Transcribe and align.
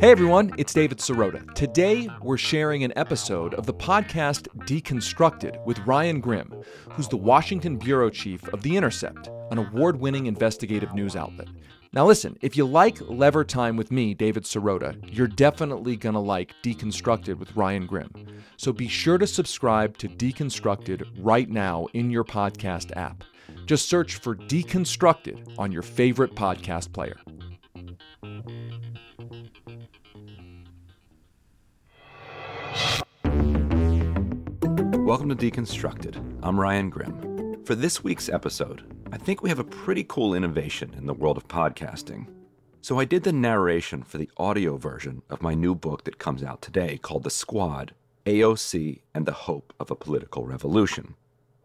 Hey 0.00 0.12
everyone, 0.12 0.52
it's 0.56 0.72
David 0.72 0.98
Sirota. 0.98 1.52
Today 1.54 2.08
we're 2.22 2.36
sharing 2.36 2.84
an 2.84 2.92
episode 2.94 3.54
of 3.54 3.66
the 3.66 3.74
podcast 3.74 4.46
Deconstructed 4.58 5.64
with 5.66 5.80
Ryan 5.80 6.20
Grim, 6.20 6.62
who's 6.92 7.08
the 7.08 7.16
Washington 7.16 7.76
bureau 7.76 8.08
chief 8.08 8.46
of 8.48 8.62
The 8.62 8.76
Intercept, 8.76 9.28
an 9.50 9.58
award 9.58 9.98
winning 9.98 10.26
investigative 10.26 10.94
news 10.94 11.16
outlet. 11.16 11.48
Now, 11.90 12.04
listen, 12.04 12.36
if 12.42 12.54
you 12.54 12.66
like 12.66 13.00
Lever 13.00 13.44
Time 13.44 13.78
with 13.78 13.90
me, 13.90 14.12
David 14.12 14.42
Sirota, 14.44 14.98
you're 15.10 15.26
definitely 15.26 15.96
going 15.96 16.12
to 16.12 16.20
like 16.20 16.54
Deconstructed 16.62 17.38
with 17.38 17.56
Ryan 17.56 17.86
Grim. 17.86 18.12
So 18.58 18.74
be 18.74 18.88
sure 18.88 19.16
to 19.16 19.26
subscribe 19.26 19.96
to 19.98 20.08
Deconstructed 20.08 21.08
right 21.18 21.48
now 21.48 21.86
in 21.94 22.10
your 22.10 22.24
podcast 22.24 22.94
app. 22.94 23.24
Just 23.64 23.88
search 23.88 24.16
for 24.16 24.36
Deconstructed 24.36 25.54
on 25.58 25.72
your 25.72 25.80
favorite 25.80 26.34
podcast 26.34 26.92
player. 26.92 27.16
Welcome 35.06 35.30
to 35.30 35.34
Deconstructed. 35.34 36.38
I'm 36.42 36.60
Ryan 36.60 36.90
Grim. 36.90 37.64
For 37.64 37.74
this 37.74 38.04
week's 38.04 38.28
episode, 38.28 38.97
I 39.10 39.16
think 39.16 39.42
we 39.42 39.48
have 39.48 39.58
a 39.58 39.64
pretty 39.64 40.04
cool 40.04 40.34
innovation 40.34 40.94
in 40.94 41.06
the 41.06 41.14
world 41.14 41.38
of 41.38 41.48
podcasting. 41.48 42.26
So 42.82 43.00
I 43.00 43.06
did 43.06 43.22
the 43.22 43.32
narration 43.32 44.02
for 44.02 44.18
the 44.18 44.30
audio 44.36 44.76
version 44.76 45.22
of 45.30 45.40
my 45.40 45.54
new 45.54 45.74
book 45.74 46.04
that 46.04 46.18
comes 46.18 46.42
out 46.42 46.60
today 46.60 46.98
called 46.98 47.22
The 47.22 47.30
Squad 47.30 47.94
AOC 48.26 49.00
and 49.14 49.24
the 49.24 49.32
Hope 49.32 49.72
of 49.80 49.90
a 49.90 49.96
Political 49.96 50.44
Revolution. 50.44 51.14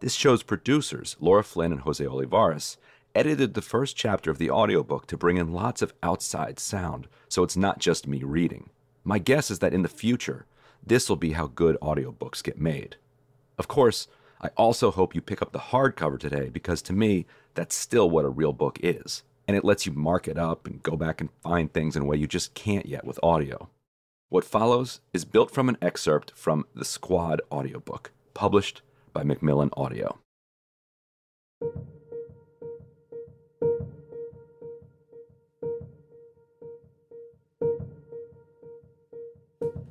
This 0.00 0.14
show's 0.14 0.42
producers, 0.42 1.16
Laura 1.20 1.44
Flynn 1.44 1.72
and 1.72 1.82
Jose 1.82 2.04
Olivares, 2.06 2.78
edited 3.14 3.52
the 3.52 3.62
first 3.62 3.94
chapter 3.94 4.30
of 4.30 4.38
the 4.38 4.50
audiobook 4.50 5.06
to 5.08 5.18
bring 5.18 5.36
in 5.36 5.52
lots 5.52 5.82
of 5.82 5.92
outside 6.02 6.58
sound, 6.58 7.08
so 7.28 7.42
it's 7.42 7.58
not 7.58 7.78
just 7.78 8.06
me 8.06 8.22
reading. 8.22 8.70
My 9.04 9.18
guess 9.18 9.50
is 9.50 9.58
that 9.58 9.74
in 9.74 9.82
the 9.82 9.88
future, 9.88 10.46
this 10.84 11.10
will 11.10 11.16
be 11.16 11.32
how 11.32 11.48
good 11.48 11.76
audiobooks 11.82 12.42
get 12.42 12.58
made. 12.58 12.96
Of 13.58 13.68
course, 13.68 14.08
I 14.40 14.48
also 14.56 14.90
hope 14.90 15.14
you 15.14 15.20
pick 15.20 15.42
up 15.42 15.52
the 15.52 15.58
hardcover 15.58 16.18
today 16.18 16.48
because 16.48 16.82
to 16.82 16.92
me, 16.92 17.26
that's 17.54 17.74
still 17.74 18.10
what 18.10 18.24
a 18.24 18.28
real 18.28 18.52
book 18.52 18.78
is. 18.82 19.22
And 19.46 19.56
it 19.56 19.64
lets 19.64 19.86
you 19.86 19.92
mark 19.92 20.26
it 20.26 20.38
up 20.38 20.66
and 20.66 20.82
go 20.82 20.96
back 20.96 21.20
and 21.20 21.30
find 21.42 21.72
things 21.72 21.96
in 21.96 22.02
a 22.02 22.04
way 22.04 22.16
you 22.16 22.26
just 22.26 22.54
can't 22.54 22.86
yet 22.86 23.04
with 23.04 23.20
audio. 23.22 23.68
What 24.28 24.44
follows 24.44 25.00
is 25.12 25.24
built 25.24 25.50
from 25.50 25.68
an 25.68 25.78
excerpt 25.80 26.32
from 26.34 26.66
the 26.74 26.84
Squad 26.84 27.40
audiobook, 27.52 28.10
published 28.32 28.82
by 29.12 29.22
Macmillan 29.22 29.70
Audio. 29.76 30.18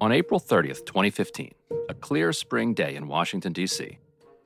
On 0.02 0.12
April 0.12 0.38
30th, 0.38 0.86
2015, 0.86 1.54
a 1.88 1.94
clear 1.94 2.34
spring 2.34 2.74
day 2.74 2.96
in 2.96 3.08
Washington, 3.08 3.54
D.C., 3.54 3.98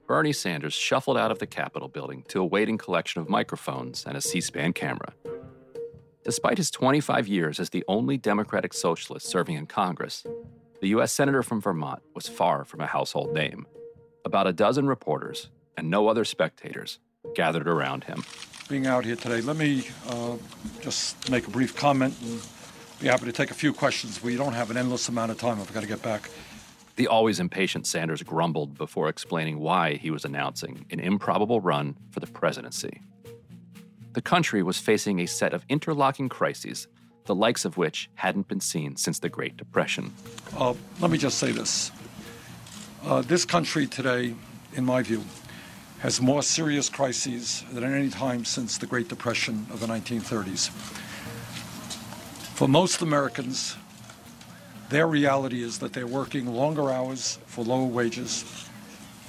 Bernie 0.08 0.32
Sanders 0.32 0.74
shuffled 0.74 1.18
out 1.18 1.32
of 1.32 1.40
the 1.40 1.46
Capitol 1.46 1.90
building 1.90 2.24
to 2.30 2.40
a 2.40 2.46
waiting 2.46 2.78
collection 2.78 3.22
of 3.22 3.28
microphones 3.28 4.06
and 4.06 4.16
a 4.16 4.22
C 4.22 4.40
SPAN 4.40 4.72
camera. 4.72 5.14
Despite 6.24 6.58
his 6.58 6.72
25 6.72 7.28
years 7.28 7.60
as 7.60 7.70
the 7.70 7.84
only 7.90 8.18
Democratic 8.18 8.74
socialist 8.74 9.28
serving 9.28 9.58
in 9.58 9.66
Congress, 9.66 10.26
the 10.80 10.88
U.S. 10.90 11.12
Senator 11.12 11.44
from 11.44 11.60
Vermont 11.60 12.02
was 12.16 12.28
far 12.28 12.64
from 12.64 12.80
a 12.80 12.88
household 12.88 13.34
name. 13.34 13.66
About 14.24 14.48
a 14.48 14.54
dozen 14.54 14.88
reporters 14.88 15.50
and 15.76 15.90
no 15.90 16.08
other 16.08 16.24
spectators 16.24 17.00
gathered 17.36 17.68
around 17.68 18.06
him. 18.06 18.24
Being 18.70 18.88
out 18.88 19.04
here 19.04 19.16
today, 19.18 19.42
let 19.42 19.58
me 19.58 19.88
uh, 20.08 20.36
just 20.82 21.30
make 21.30 21.48
a 21.48 21.52
brief 21.52 21.76
comment 21.76 22.16
and 22.22 22.42
be 23.02 23.08
happy 23.08 23.26
to 23.26 23.34
take 23.34 23.52
a 23.52 23.56
few 23.56 23.74
questions. 23.74 24.24
We 24.24 24.38
don't 24.38 24.54
have 24.54 24.72
an 24.72 24.78
endless 24.78 25.10
amount 25.10 25.32
of 25.32 25.38
time. 25.38 25.60
I've 25.60 25.74
got 25.74 25.82
to 25.82 25.88
get 25.88 26.02
back. 26.02 26.30
The 26.98 27.08
always 27.08 27.40
impatient 27.40 27.86
Sanders 27.86 28.24
grumbled 28.24 28.76
before 28.76 29.08
explaining 29.08 29.60
why 29.60 29.94
he 29.94 30.10
was 30.10 30.26
announcing 30.26 30.84
an 30.90 31.00
improbable 31.00 31.62
run 31.62 31.96
for 32.10 32.20
the 32.20 32.26
presidency. 32.26 33.02
The 34.14 34.22
country 34.22 34.64
was 34.64 34.80
facing 34.80 35.20
a 35.20 35.28
set 35.28 35.54
of 35.54 35.64
interlocking 35.70 36.28
crises, 36.28 36.88
the 37.26 37.36
likes 37.36 37.66
of 37.66 37.78
which 37.78 38.10
hadn't 38.16 38.48
been 38.48 38.60
seen 38.60 38.96
since 38.96 39.20
the 39.20 39.30
Great 39.30 39.58
Depression. 39.58 40.12
Uh, 40.58 40.74
let 41.00 41.12
me 41.12 41.20
just 41.20 41.38
say 41.38 41.52
this. 41.52 41.92
Uh, 43.04 43.22
this 43.22 43.46
country 43.46 43.86
today, 43.86 44.34
in 44.74 44.84
my 44.84 45.04
view, 45.04 45.24
has 46.00 46.20
more 46.20 46.42
serious 46.42 46.90
crises 46.90 47.64
than 47.72 47.84
at 47.84 47.92
any 47.92 48.10
time 48.10 48.44
since 48.44 48.80
the 48.80 48.88
Great 48.88 49.08
Depression 49.08 49.68
of 49.70 49.80
the 49.82 49.86
1930s. 49.86 50.72
For 52.56 52.68
most 52.68 53.04
Americans, 53.04 53.78
their 54.90 55.08
reality 55.08 55.62
is 55.62 55.80
that 55.80 55.94
they're 55.94 56.08
working 56.08 56.48
longer 56.48 56.92
hours 56.92 57.40
for 57.46 57.64
lower 57.64 57.86
wages. 57.86 58.46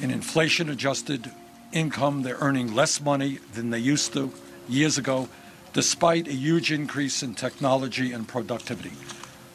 In 0.00 0.10
inflation 0.10 0.68
adjusted 0.68 1.30
income, 1.72 2.22
they're 2.22 2.38
earning 2.40 2.74
less 2.74 3.00
money 3.00 3.38
than 3.54 3.70
they 3.70 3.78
used 3.78 4.12
to 4.12 4.32
years 4.68 4.98
ago, 4.98 5.28
despite 5.72 6.28
a 6.28 6.32
huge 6.32 6.70
increase 6.70 7.22
in 7.22 7.34
technology 7.34 8.12
and 8.12 8.28
productivity. 8.28 8.92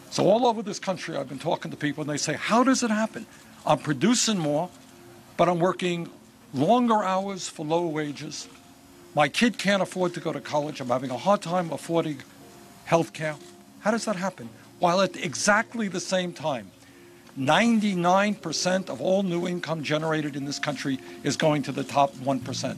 So, 0.10 0.30
all 0.30 0.46
over 0.46 0.62
this 0.62 0.80
country, 0.80 1.16
I've 1.18 1.30
been 1.30 1.40
talking 1.40 1.72
to 1.72 1.78
people 1.78 2.02
and 2.02 2.10
they 2.10 2.18
say, 2.18 2.34
How 2.34 2.64
does 2.64 2.84
it 2.84 2.92
happen? 2.92 3.26
I'm 3.66 3.80
producing 3.80 4.38
more, 4.38 4.70
but 5.38 5.48
I'm 5.48 5.60
working 5.60 6.10
longer 6.54 7.02
hours 7.04 7.48
for 7.48 7.66
lower 7.66 7.88
wages. 7.88 8.48
My 9.16 9.28
kid 9.28 9.58
can't 9.58 9.82
afford 9.82 10.14
to 10.16 10.20
go 10.20 10.34
to 10.34 10.42
college. 10.42 10.82
I'm 10.82 10.90
having 10.90 11.12
a 11.12 11.18
hard 11.18 11.42
time 11.42 11.72
affording 11.72 12.22
health 12.86 13.14
care. 13.14 13.36
How 13.80 13.92
does 13.92 14.06
that 14.06 14.16
happen? 14.16 14.50
While 14.84 15.00
at 15.00 15.16
exactly 15.16 15.88
the 15.88 15.98
same 16.02 16.34
time, 16.34 16.70
99% 17.40 18.90
of 18.90 19.00
all 19.00 19.24
new 19.24 19.48
income 19.48 19.82
generated 19.82 20.36
in 20.36 20.44
this 20.44 20.60
country 20.60 21.00
is 21.24 21.38
going 21.38 21.64
to 21.64 21.72
the 21.72 21.86
top 21.86 22.14
1%. 22.16 22.78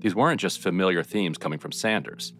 These 0.00 0.14
weren't 0.14 0.40
just 0.40 0.62
familiar 0.62 1.02
themes 1.02 1.36
coming 1.36 1.58
from 1.58 1.72
Sanders. 1.72 2.32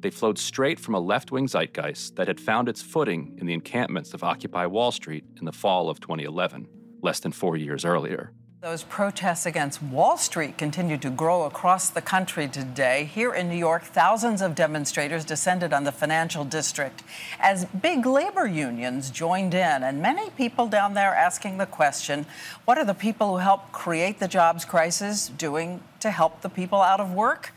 They 0.00 0.10
flowed 0.10 0.36
straight 0.36 0.80
from 0.80 0.96
a 0.96 1.00
left 1.00 1.30
wing 1.30 1.46
zeitgeist 1.46 2.16
that 2.16 2.26
had 2.26 2.40
found 2.40 2.68
its 2.68 2.82
footing 2.82 3.36
in 3.38 3.46
the 3.46 3.54
encampments 3.54 4.14
of 4.14 4.24
Occupy 4.24 4.66
Wall 4.66 4.90
Street 4.90 5.22
in 5.38 5.44
the 5.44 5.52
fall 5.52 5.88
of 5.88 6.00
2011, 6.00 6.66
less 7.02 7.20
than 7.20 7.30
four 7.30 7.56
years 7.56 7.84
earlier. 7.84 8.32
Those 8.62 8.84
protests 8.84 9.44
against 9.44 9.82
Wall 9.82 10.16
Street 10.16 10.56
continued 10.56 11.02
to 11.02 11.10
grow 11.10 11.44
across 11.44 11.90
the 11.90 12.00
country 12.00 12.48
today. 12.48 13.04
Here 13.04 13.34
in 13.34 13.50
New 13.50 13.56
York, 13.56 13.82
thousands 13.82 14.40
of 14.40 14.54
demonstrators 14.54 15.26
descended 15.26 15.74
on 15.74 15.84
the 15.84 15.92
financial 15.92 16.42
district 16.42 17.02
as 17.38 17.66
big 17.66 18.06
labor 18.06 18.46
unions 18.46 19.10
joined 19.10 19.52
in. 19.52 19.82
And 19.82 20.00
many 20.00 20.30
people 20.30 20.68
down 20.68 20.94
there 20.94 21.14
asking 21.14 21.58
the 21.58 21.66
question 21.66 22.24
what 22.64 22.78
are 22.78 22.84
the 22.84 22.94
people 22.94 23.32
who 23.32 23.36
helped 23.36 23.72
create 23.72 24.20
the 24.20 24.28
jobs 24.28 24.64
crisis 24.64 25.28
doing 25.28 25.82
to 26.00 26.10
help 26.10 26.40
the 26.40 26.48
people 26.48 26.80
out 26.80 26.98
of 26.98 27.12
work? 27.12 27.52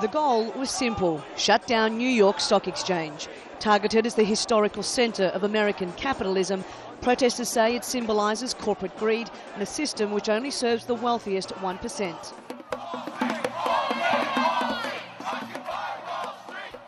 The 0.00 0.08
goal 0.12 0.52
was 0.52 0.70
simple 0.70 1.24
shut 1.36 1.66
down 1.66 1.98
New 1.98 2.08
York 2.08 2.38
Stock 2.38 2.68
Exchange. 2.68 3.26
Targeted 3.58 4.06
as 4.06 4.14
the 4.14 4.24
historical 4.24 4.82
centre 4.82 5.26
of 5.26 5.44
American 5.44 5.92
capitalism, 5.92 6.64
Protesters 7.02 7.48
say 7.48 7.74
it 7.74 7.84
symbolises 7.84 8.54
corporate 8.54 8.96
greed 8.96 9.28
and 9.54 9.62
a 9.62 9.66
system 9.66 10.12
which 10.12 10.28
only 10.28 10.52
serves 10.52 10.86
the 10.86 10.94
wealthiest 10.94 11.48
1%. 11.56 12.32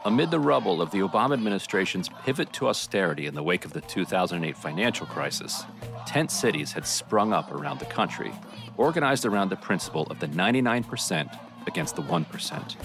Amid 0.05 0.31
the 0.31 0.39
rubble 0.39 0.81
of 0.81 0.93
the 0.93 0.99
Obama 0.99 1.33
administration's 1.33 2.09
pivot 2.25 2.53
to 2.53 2.69
austerity 2.69 3.27
in 3.27 3.35
the 3.35 3.43
wake 3.43 3.65
of 3.65 3.73
the 3.73 3.81
2008 3.81 4.57
financial 4.57 5.07
crisis, 5.07 5.65
tent 6.07 6.31
cities 6.31 6.71
had 6.71 6.87
sprung 6.87 7.33
up 7.33 7.51
around 7.51 7.81
the 7.81 7.87
country, 7.87 8.31
organized 8.77 9.27
around 9.27 9.49
the 9.49 9.57
principle 9.57 10.07
of 10.11 10.21
the 10.21 10.29
99% 10.29 11.37
against 11.67 11.97
the 11.97 12.03
1%. 12.03 12.77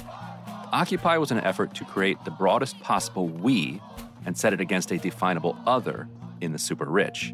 Occupy 0.71 1.17
was 1.17 1.29
an 1.29 1.41
effort 1.41 1.75
to 1.75 1.85
create 1.85 2.25
the 2.25 2.31
broadest 2.31 2.79
possible 2.79 3.27
we 3.27 3.79
and 4.25 4.35
set 4.35 4.51
it 4.51 4.61
against 4.61 4.91
a 4.91 4.97
definable 4.97 5.55
other 5.67 6.07
in 6.41 6.51
the 6.51 6.59
super 6.59 6.85
rich. 6.85 7.33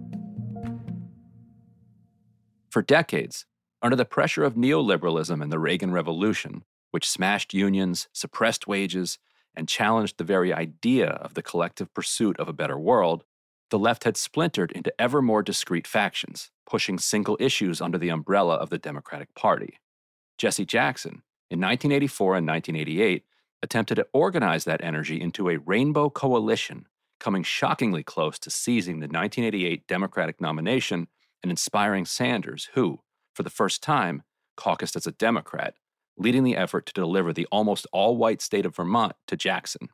For 2.70 2.82
decades, 2.82 3.46
under 3.82 3.96
the 3.96 4.06
pressure 4.06 4.44
of 4.44 4.56
neoliberalism 4.56 5.42
and 5.42 5.52
the 5.52 5.60
Reagan 5.60 5.92
Revolution, 5.92 6.64
which 6.92 7.10
smashed 7.10 7.54
unions, 7.54 8.08
suppressed 8.14 8.68
wages, 8.68 9.18
and 9.56 9.68
challenged 9.68 10.18
the 10.18 10.24
very 10.24 10.54
idea 10.54 11.08
of 11.08 11.34
the 11.34 11.42
collective 11.42 11.94
pursuit 11.94 12.38
of 12.40 12.50
a 12.50 12.54
better 12.54 12.78
world, 12.78 13.24
the 13.70 13.80
left 13.80 14.04
had 14.04 14.18
splintered 14.18 14.72
into 14.72 14.94
ever 15.00 15.22
more 15.22 15.42
discrete 15.42 15.88
factions, 15.88 16.52
pushing 16.70 17.00
single 17.00 17.38
issues 17.40 17.82
under 17.82 17.98
the 17.98 18.10
umbrella 18.10 18.56
of 18.56 18.70
the 18.70 18.78
Democratic 18.78 19.34
Party. 19.36 19.80
Jesse 20.38 20.66
Jackson, 20.66 21.24
in 21.50 21.60
1984 21.60 22.38
and 22.38 22.48
1988, 22.48 23.24
attempted 23.62 23.96
to 23.96 24.08
organize 24.14 24.66
that 24.66 24.84
energy 24.84 25.20
into 25.20 25.50
a 25.50 25.58
rainbow 25.60 26.10
coalition, 26.10 26.88
coming 27.26 27.42
shockingly 27.42 28.04
close 28.04 28.38
to 28.38 28.52
seizing 28.52 29.00
the 29.00 29.08
1988 29.08 29.88
Democratic 29.88 30.40
nomination 30.40 31.08
and 31.42 31.52
inspiring 31.52 32.06
Sanders, 32.06 32.70
who, 32.76 33.00
for 33.34 33.42
the 33.42 33.50
first 33.50 33.82
time, 33.82 34.22
caucused 34.56 34.96
as 34.96 35.08
a 35.08 35.12
Democrat, 35.12 35.74
leading 36.18 36.44
the 36.44 36.56
effort 36.56 36.86
to 36.86 36.94
deliver 36.94 37.34
the 37.34 37.48
almost 37.52 37.88
all 37.92 38.16
white 38.16 38.44
state 38.44 38.64
of 38.64 38.76
Vermont 38.76 39.14
to 39.26 39.36
Jackson. 39.36 39.90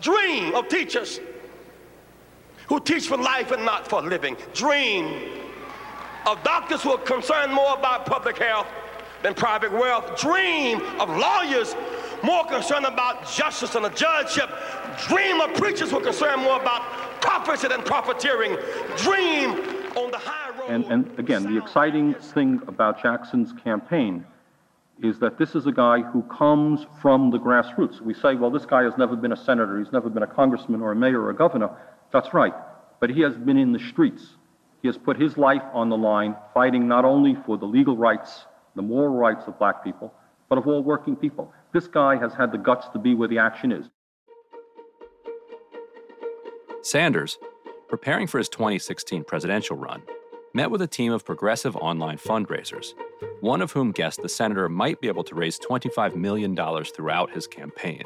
Dream 0.00 0.52
of 0.56 0.66
teachers 0.66 1.20
who 2.66 2.80
teach 2.80 3.06
for 3.06 3.16
life 3.16 3.52
and 3.52 3.64
not 3.64 3.86
for 3.86 4.02
living. 4.02 4.36
Dream 4.52 5.30
of 6.26 6.42
doctors 6.42 6.82
who 6.82 6.90
are 6.90 6.98
concerned 6.98 7.52
more 7.52 7.74
about 7.78 8.04
public 8.04 8.36
health 8.36 8.66
than 9.22 9.32
private 9.32 9.70
wealth. 9.70 10.20
Dream 10.20 10.80
of 10.98 11.08
lawyers 11.08 11.76
more 12.22 12.44
concerned 12.46 12.86
about 12.86 13.30
justice 13.30 13.74
and 13.74 13.86
a 13.86 13.90
judgeship. 13.90 14.50
Dream 15.08 15.40
of 15.40 15.54
preachers 15.54 15.90
who 15.90 15.98
are 15.98 16.02
concerned 16.02 16.42
more 16.42 16.60
about 16.60 16.82
prophecy 17.20 17.68
than 17.68 17.82
profiteering. 17.82 18.56
Dream 18.96 19.50
on 19.96 20.10
the 20.10 20.18
high 20.18 20.58
road. 20.58 20.70
And, 20.70 20.84
and 20.86 21.18
again, 21.18 21.42
the 21.42 21.56
exciting 21.56 22.14
thing 22.14 22.60
about 22.66 23.02
Jackson's 23.02 23.52
campaign 23.64 24.24
is 25.02 25.18
that 25.20 25.38
this 25.38 25.54
is 25.54 25.66
a 25.66 25.72
guy 25.72 26.00
who 26.00 26.22
comes 26.24 26.86
from 27.00 27.30
the 27.30 27.38
grassroots. 27.38 28.00
We 28.00 28.14
say, 28.14 28.34
well, 28.34 28.50
this 28.50 28.66
guy 28.66 28.82
has 28.82 28.94
never 28.98 29.14
been 29.14 29.32
a 29.32 29.36
senator, 29.36 29.78
he's 29.78 29.92
never 29.92 30.10
been 30.10 30.24
a 30.24 30.26
congressman 30.26 30.82
or 30.82 30.92
a 30.92 30.96
mayor 30.96 31.22
or 31.22 31.30
a 31.30 31.36
governor. 31.36 31.70
That's 32.12 32.34
right. 32.34 32.54
But 33.00 33.10
he 33.10 33.20
has 33.20 33.36
been 33.36 33.56
in 33.56 33.72
the 33.72 33.78
streets. 33.78 34.36
He 34.82 34.88
has 34.88 34.98
put 34.98 35.20
his 35.20 35.36
life 35.36 35.62
on 35.72 35.88
the 35.88 35.96
line, 35.96 36.36
fighting 36.54 36.88
not 36.88 37.04
only 37.04 37.36
for 37.46 37.56
the 37.58 37.66
legal 37.66 37.96
rights, 37.96 38.46
the 38.74 38.82
moral 38.82 39.14
rights 39.14 39.44
of 39.46 39.58
black 39.58 39.84
people, 39.84 40.12
but 40.48 40.58
of 40.58 40.66
all 40.66 40.82
working 40.82 41.16
people. 41.16 41.52
This 41.72 41.86
guy 41.86 42.16
has 42.16 42.32
had 42.34 42.50
the 42.50 42.58
guts 42.58 42.88
to 42.88 42.98
be 42.98 43.14
where 43.14 43.28
the 43.28 43.38
action 43.38 43.72
is. 43.72 43.86
Sanders, 46.82 47.38
preparing 47.88 48.26
for 48.26 48.38
his 48.38 48.48
2016 48.48 49.24
presidential 49.24 49.76
run, 49.76 50.02
met 50.54 50.70
with 50.70 50.80
a 50.80 50.86
team 50.86 51.12
of 51.12 51.26
progressive 51.26 51.76
online 51.76 52.16
fundraisers, 52.16 52.94
one 53.40 53.60
of 53.60 53.72
whom 53.72 53.92
guessed 53.92 54.22
the 54.22 54.28
senator 54.28 54.68
might 54.68 55.00
be 55.00 55.08
able 55.08 55.24
to 55.24 55.34
raise 55.34 55.58
$25 55.58 56.14
million 56.14 56.56
throughout 56.56 57.30
his 57.30 57.46
campaign, 57.46 58.02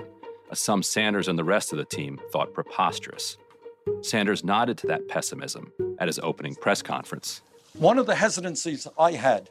a 0.50 0.56
sum 0.56 0.82
Sanders 0.82 1.28
and 1.28 1.38
the 1.38 1.44
rest 1.44 1.72
of 1.72 1.78
the 1.78 1.84
team 1.84 2.18
thought 2.32 2.52
preposterous. 2.52 3.36
Sanders 4.00 4.42
nodded 4.42 4.78
to 4.78 4.86
that 4.88 5.06
pessimism 5.08 5.72
at 5.98 6.08
his 6.08 6.18
opening 6.20 6.54
press 6.56 6.82
conference. 6.82 7.42
One 7.74 7.98
of 7.98 8.06
the 8.06 8.16
hesitancies 8.16 8.86
I 8.98 9.12
had 9.12 9.48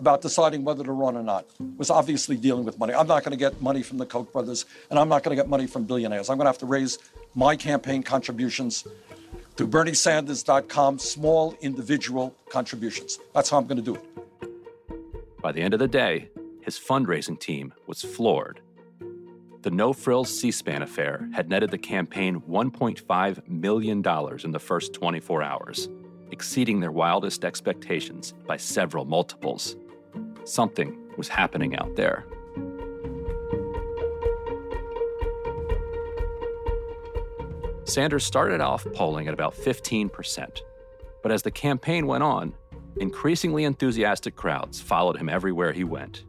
about 0.00 0.22
deciding 0.22 0.64
whether 0.64 0.82
to 0.82 0.92
run 0.92 1.16
or 1.16 1.22
not 1.22 1.46
was 1.76 1.90
obviously 1.90 2.36
dealing 2.36 2.64
with 2.64 2.78
money. 2.78 2.94
I'm 2.94 3.06
not 3.06 3.22
going 3.22 3.32
to 3.32 3.36
get 3.36 3.60
money 3.62 3.82
from 3.82 3.98
the 3.98 4.06
Koch 4.06 4.32
brothers, 4.32 4.64
and 4.88 4.98
I'm 4.98 5.08
not 5.08 5.22
going 5.22 5.36
to 5.36 5.40
get 5.40 5.48
money 5.48 5.66
from 5.66 5.84
billionaires. 5.84 6.28
I'm 6.28 6.38
going 6.38 6.46
to 6.46 6.50
have 6.50 6.58
to 6.58 6.66
raise 6.66 6.98
my 7.34 7.54
campaign 7.54 8.02
contributions 8.02 8.86
through 9.56 9.68
BernieSanders.com, 9.68 10.98
small 10.98 11.54
individual 11.60 12.34
contributions. 12.48 13.18
That's 13.34 13.50
how 13.50 13.58
I'm 13.58 13.66
going 13.66 13.76
to 13.76 13.82
do 13.82 13.94
it. 13.94 15.42
By 15.42 15.52
the 15.52 15.60
end 15.60 15.74
of 15.74 15.80
the 15.80 15.88
day, 15.88 16.30
his 16.62 16.78
fundraising 16.78 17.38
team 17.38 17.72
was 17.86 18.02
floored. 18.02 18.60
The 19.62 19.70
No 19.70 19.92
Frills 19.92 20.30
C 20.30 20.50
SPAN 20.50 20.80
affair 20.80 21.28
had 21.34 21.50
netted 21.50 21.70
the 21.70 21.78
campaign 21.78 22.40
$1.5 22.48 23.48
million 23.48 23.98
in 23.98 24.50
the 24.52 24.58
first 24.58 24.94
24 24.94 25.42
hours, 25.42 25.88
exceeding 26.30 26.80
their 26.80 26.92
wildest 26.92 27.44
expectations 27.44 28.32
by 28.46 28.56
several 28.56 29.04
multiples. 29.04 29.76
Something 30.50 30.98
was 31.16 31.28
happening 31.28 31.76
out 31.76 31.94
there. 31.94 32.26
Sanders 37.84 38.24
started 38.24 38.60
off 38.60 38.84
polling 38.92 39.28
at 39.28 39.34
about 39.34 39.54
15%, 39.54 40.60
but 41.22 41.30
as 41.30 41.42
the 41.42 41.52
campaign 41.52 42.08
went 42.08 42.24
on, 42.24 42.52
increasingly 42.96 43.62
enthusiastic 43.62 44.34
crowds 44.34 44.80
followed 44.80 45.16
him 45.16 45.28
everywhere 45.28 45.72
he 45.72 45.84
went. 45.84 46.24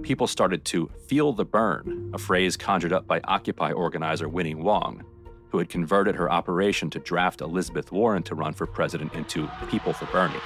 People 0.00 0.26
started 0.26 0.64
to 0.64 0.90
feel 1.06 1.34
the 1.34 1.44
burn, 1.44 2.12
a 2.14 2.18
phrase 2.18 2.56
conjured 2.56 2.94
up 2.94 3.06
by 3.06 3.20
Occupy 3.24 3.72
organizer 3.72 4.30
Winnie 4.30 4.54
Wong, 4.54 5.04
who 5.50 5.58
had 5.58 5.68
converted 5.68 6.14
her 6.14 6.32
operation 6.32 6.88
to 6.88 6.98
draft 6.98 7.42
Elizabeth 7.42 7.92
Warren 7.92 8.22
to 8.22 8.34
run 8.34 8.54
for 8.54 8.64
president 8.64 9.12
into 9.12 9.50
People 9.68 9.92
for 9.92 10.06
Bernie. 10.06 10.40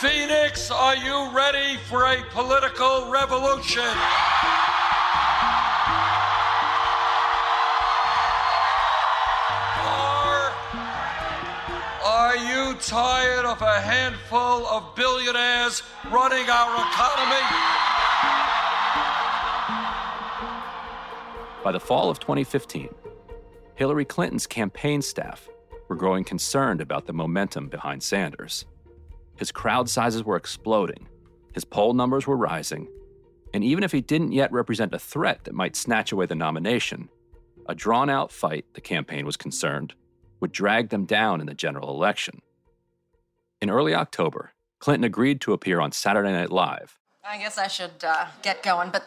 Phoenix, 0.00 0.70
are 0.70 0.96
you 0.96 1.30
ready 1.30 1.78
for 1.88 2.04
a 2.04 2.22
political 2.30 3.10
revolution? 3.10 3.82
Or 9.80 10.52
are 12.04 12.36
you 12.36 12.74
tired 12.80 13.46
of 13.46 13.62
a 13.62 13.80
handful 13.80 14.66
of 14.66 14.94
billionaires 14.94 15.82
running 16.10 16.50
our 16.50 16.74
economy? 16.90 17.44
By 21.62 21.72
the 21.72 21.80
fall 21.80 22.10
of 22.10 22.18
2015, 22.20 22.94
Hillary 23.74 24.04
Clinton's 24.04 24.46
campaign 24.46 25.00
staff 25.00 25.48
were 25.88 25.96
growing 25.96 26.24
concerned 26.24 26.82
about 26.82 27.06
the 27.06 27.14
momentum 27.14 27.68
behind 27.68 28.02
Sanders. 28.02 28.66
His 29.36 29.52
crowd 29.52 29.88
sizes 29.88 30.24
were 30.24 30.36
exploding, 30.36 31.08
his 31.52 31.64
poll 31.64 31.94
numbers 31.94 32.26
were 32.26 32.36
rising, 32.36 32.88
and 33.52 33.62
even 33.62 33.84
if 33.84 33.92
he 33.92 34.00
didn't 34.00 34.32
yet 34.32 34.52
represent 34.52 34.94
a 34.94 34.98
threat 34.98 35.44
that 35.44 35.54
might 35.54 35.76
snatch 35.76 36.10
away 36.10 36.26
the 36.26 36.34
nomination, 36.34 37.08
a 37.68 37.74
drawn 37.74 38.10
out 38.10 38.32
fight, 38.32 38.66
the 38.74 38.80
campaign 38.80 39.24
was 39.24 39.36
concerned, 39.36 39.94
would 40.40 40.52
drag 40.52 40.90
them 40.90 41.04
down 41.04 41.40
in 41.40 41.46
the 41.46 41.54
general 41.54 41.90
election. 41.90 42.42
In 43.60 43.70
early 43.70 43.94
October, 43.94 44.52
Clinton 44.78 45.04
agreed 45.04 45.40
to 45.42 45.52
appear 45.52 45.80
on 45.80 45.92
Saturday 45.92 46.32
Night 46.32 46.50
Live. 46.50 46.98
I 47.24 47.38
guess 47.38 47.56
I 47.56 47.68
should 47.68 48.04
uh, 48.04 48.26
get 48.42 48.62
going, 48.62 48.90
but 48.90 49.04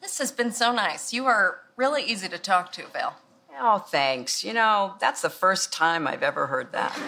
this 0.00 0.18
has 0.18 0.32
been 0.32 0.50
so 0.50 0.72
nice. 0.72 1.12
You 1.12 1.26
are 1.26 1.60
really 1.76 2.02
easy 2.02 2.28
to 2.28 2.38
talk 2.38 2.72
to, 2.72 2.86
Val. 2.92 3.16
Oh, 3.60 3.78
thanks. 3.78 4.42
You 4.42 4.52
know, 4.52 4.94
that's 5.00 5.22
the 5.22 5.30
first 5.30 5.72
time 5.72 6.06
I've 6.06 6.22
ever 6.22 6.46
heard 6.46 6.72
that. 6.72 6.92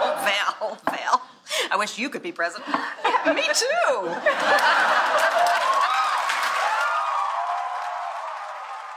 oh, 0.00 0.58
Val, 0.58 0.78
Val. 0.86 1.22
I 1.70 1.76
wish 1.76 1.98
you 1.98 2.10
could 2.10 2.22
be 2.22 2.32
president. 2.32 2.68
Yeah, 2.68 3.32
me 3.32 3.42
too. 3.42 4.10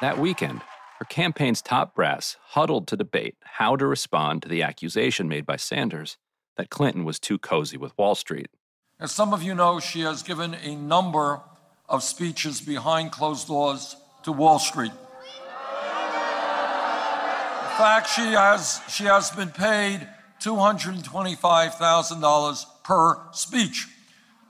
That 0.01 0.17
weekend, 0.17 0.61
her 0.99 1.05
campaign's 1.05 1.61
top 1.61 1.95
brass 1.95 2.37
huddled 2.47 2.87
to 2.87 2.97
debate 2.97 3.35
how 3.41 3.75
to 3.75 3.85
respond 3.85 4.41
to 4.41 4.49
the 4.49 4.63
accusation 4.63 5.29
made 5.29 5.45
by 5.45 5.55
Sanders 5.55 6.17
that 6.57 6.69
Clinton 6.69 7.05
was 7.05 7.19
too 7.19 7.37
cozy 7.37 7.77
with 7.77 7.97
Wall 7.97 8.15
Street. 8.15 8.49
As 8.99 9.11
some 9.11 9.33
of 9.33 9.43
you 9.43 9.55
know, 9.55 9.79
she 9.79 10.01
has 10.01 10.23
given 10.23 10.55
a 10.55 10.75
number 10.75 11.41
of 11.87 12.03
speeches 12.03 12.61
behind 12.61 13.11
closed 13.11 13.47
doors 13.47 13.95
to 14.23 14.31
Wall 14.31 14.59
Street. 14.59 14.91
Fact, 17.77 18.07
she 18.07 18.33
has, 18.33 18.81
she 18.87 19.03
has 19.05 19.31
been 19.31 19.49
paid 19.49 20.07
$225,000 20.41 22.65
per 22.83 23.17
speech. 23.31 23.87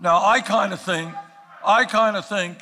Now, 0.01 0.25
I 0.25 0.41
kind 0.41 0.73
of 0.73 0.81
think, 0.81 1.13
I 1.65 1.85
kind 1.85 2.17
of 2.17 2.27
think, 2.27 2.57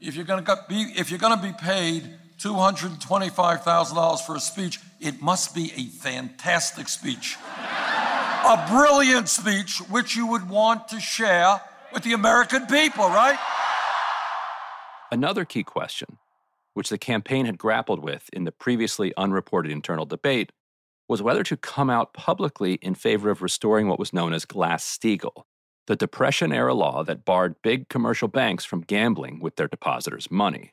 if 0.00 0.14
you're 0.14 0.26
going 0.26 0.44
to 0.44 0.64
be, 0.68 0.92
if 0.96 1.08
you're 1.10 1.18
going 1.18 1.38
to 1.38 1.42
be 1.42 1.54
paid 1.54 2.10
$225,000 2.38 4.20
for 4.20 4.36
a 4.36 4.40
speech, 4.40 4.78
it 5.00 5.22
must 5.22 5.54
be 5.54 5.72
a 5.76 5.86
fantastic 5.86 6.88
speech. 6.88 7.38
a 8.44 8.66
brilliant 8.68 9.30
speech 9.30 9.78
which 9.88 10.14
you 10.14 10.26
would 10.26 10.46
want 10.48 10.88
to 10.88 11.00
share 11.00 11.62
with 11.92 12.02
the 12.02 12.12
American 12.12 12.66
people, 12.66 13.08
right? 13.08 13.38
Another 15.10 15.46
key 15.46 15.62
question, 15.62 16.18
which 16.74 16.88
the 16.88 16.98
campaign 16.98 17.46
had 17.46 17.58
grappled 17.58 18.02
with 18.02 18.28
in 18.32 18.44
the 18.44 18.52
previously 18.52 19.12
unreported 19.16 19.70
internal 19.70 20.06
debate, 20.06 20.52
was 21.08 21.22
whether 21.22 21.42
to 21.42 21.56
come 21.56 21.90
out 21.90 22.14
publicly 22.14 22.74
in 22.74 22.94
favor 22.94 23.30
of 23.30 23.42
restoring 23.42 23.88
what 23.88 23.98
was 23.98 24.12
known 24.12 24.32
as 24.32 24.44
Glass 24.44 24.84
Steagall, 24.84 25.44
the 25.86 25.96
Depression 25.96 26.52
era 26.52 26.74
law 26.74 27.02
that 27.04 27.24
barred 27.24 27.60
big 27.62 27.88
commercial 27.88 28.28
banks 28.28 28.64
from 28.64 28.82
gambling 28.82 29.40
with 29.40 29.56
their 29.56 29.68
depositors' 29.68 30.30
money. 30.30 30.72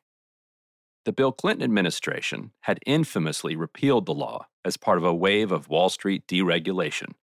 The 1.05 1.13
Bill 1.13 1.31
Clinton 1.31 1.63
administration 1.63 2.51
had 2.61 2.79
infamously 2.85 3.55
repealed 3.55 4.05
the 4.05 4.13
law 4.13 4.47
as 4.63 4.77
part 4.77 4.97
of 4.97 5.03
a 5.03 5.13
wave 5.13 5.51
of 5.51 5.69
Wall 5.69 5.89
Street 5.89 6.27
deregulation, 6.27 7.13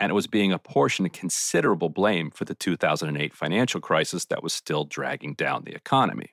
and 0.00 0.10
it 0.10 0.14
was 0.14 0.26
being 0.26 0.52
apportioned 0.52 1.12
considerable 1.12 1.88
blame 1.88 2.30
for 2.30 2.44
the 2.44 2.54
2008 2.54 3.34
financial 3.34 3.80
crisis 3.80 4.24
that 4.26 4.42
was 4.42 4.52
still 4.52 4.84
dragging 4.84 5.34
down 5.34 5.64
the 5.64 5.74
economy. 5.74 6.32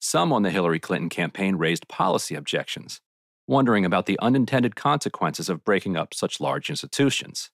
Some 0.00 0.32
on 0.32 0.42
the 0.42 0.50
Hillary 0.50 0.78
Clinton 0.78 1.08
campaign 1.08 1.56
raised 1.56 1.88
policy 1.88 2.34
objections, 2.34 3.00
wondering 3.46 3.84
about 3.84 4.06
the 4.06 4.18
unintended 4.20 4.76
consequences 4.76 5.48
of 5.48 5.64
breaking 5.64 5.96
up 5.96 6.14
such 6.14 6.40
large 6.40 6.70
institutions. 6.70 7.50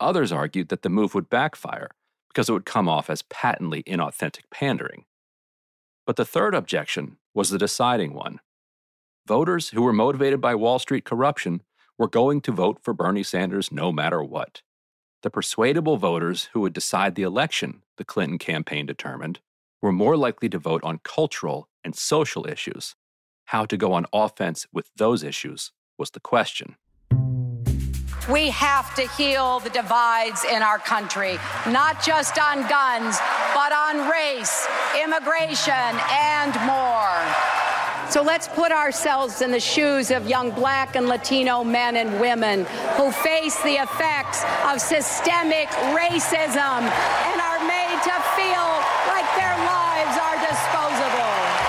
Others 0.00 0.32
argued 0.32 0.68
that 0.68 0.82
the 0.82 0.88
move 0.88 1.14
would 1.14 1.28
backfire 1.28 1.90
because 2.28 2.48
it 2.48 2.52
would 2.52 2.64
come 2.64 2.88
off 2.88 3.10
as 3.10 3.22
patently 3.22 3.82
inauthentic 3.82 4.44
pandering. 4.50 5.04
But 6.06 6.16
the 6.16 6.24
third 6.24 6.54
objection 6.54 7.18
was 7.34 7.50
the 7.50 7.58
deciding 7.58 8.14
one. 8.14 8.40
Voters 9.26 9.70
who 9.70 9.82
were 9.82 9.92
motivated 9.92 10.40
by 10.40 10.54
Wall 10.54 10.78
Street 10.78 11.04
corruption 11.04 11.62
were 11.98 12.08
going 12.08 12.40
to 12.42 12.52
vote 12.52 12.78
for 12.80 12.94
Bernie 12.94 13.22
Sanders 13.22 13.70
no 13.72 13.92
matter 13.92 14.22
what. 14.22 14.62
The 15.22 15.30
persuadable 15.30 15.96
voters 15.96 16.48
who 16.52 16.60
would 16.60 16.72
decide 16.72 17.14
the 17.14 17.24
election, 17.24 17.82
the 17.96 18.04
Clinton 18.04 18.38
campaign 18.38 18.86
determined, 18.86 19.40
were 19.80 19.92
more 19.92 20.16
likely 20.16 20.48
to 20.48 20.58
vote 20.58 20.82
on 20.84 21.00
cultural 21.04 21.68
and 21.84 21.94
social 21.94 22.46
issues. 22.46 22.94
How 23.46 23.64
to 23.66 23.76
go 23.76 23.92
on 23.92 24.06
offense 24.12 24.66
with 24.72 24.90
those 24.96 25.22
issues 25.22 25.72
was 25.96 26.10
the 26.10 26.20
question. 26.20 26.76
We 28.30 28.50
have 28.50 28.94
to 28.96 29.08
heal 29.08 29.60
the 29.60 29.70
divides 29.70 30.44
in 30.44 30.60
our 30.60 30.78
country, 30.78 31.38
not 31.66 32.02
just 32.02 32.38
on 32.38 32.68
guns, 32.68 33.16
but 33.54 33.72
on 33.72 34.10
race, 34.10 34.66
immigration, 35.02 35.96
and 36.10 36.52
more. 36.66 37.16
So 38.10 38.22
let's 38.22 38.48
put 38.48 38.72
ourselves 38.72 39.42
in 39.42 39.50
the 39.50 39.60
shoes 39.60 40.10
of 40.10 40.28
young 40.28 40.50
black 40.50 40.96
and 40.96 41.08
Latino 41.08 41.62
men 41.62 41.96
and 41.96 42.20
women 42.20 42.64
who 42.96 43.12
face 43.12 43.56
the 43.62 43.80
effects 43.80 44.44
of 44.64 44.80
systemic 44.80 45.68
racism 45.92 46.80
and 46.84 47.40
are 47.40 47.60
made 47.68 48.00
to 48.04 48.16
feel 48.32 48.68
like 49.08 49.28
their 49.36 49.56
lives 49.60 50.16
are 50.20 50.36
disposable. 50.40 51.68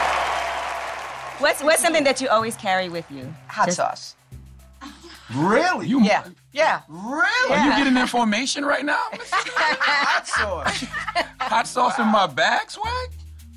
What's, 1.39 1.63
what's 1.63 1.81
something 1.81 2.03
that 2.03 2.19
you 2.19 2.27
always 2.27 2.57
carry 2.57 2.89
with 2.89 3.09
you? 3.09 3.33
Hot 3.47 3.65
Just, 3.65 3.77
sauce. 3.77 4.15
Really? 5.33 5.87
You 5.87 6.03
yeah. 6.03 6.25
Yeah. 6.51 6.81
Really? 6.89 7.55
Are 7.55 7.65
you 7.65 7.77
getting 7.77 7.97
information 7.97 8.65
right 8.65 8.83
now? 8.83 9.05
Hot 9.13 10.27
sauce. 10.27 10.83
Hot 11.39 11.67
sauce 11.67 11.97
in 11.97 12.07
my 12.07 12.27
bag, 12.27 12.69
swag? 12.69 13.09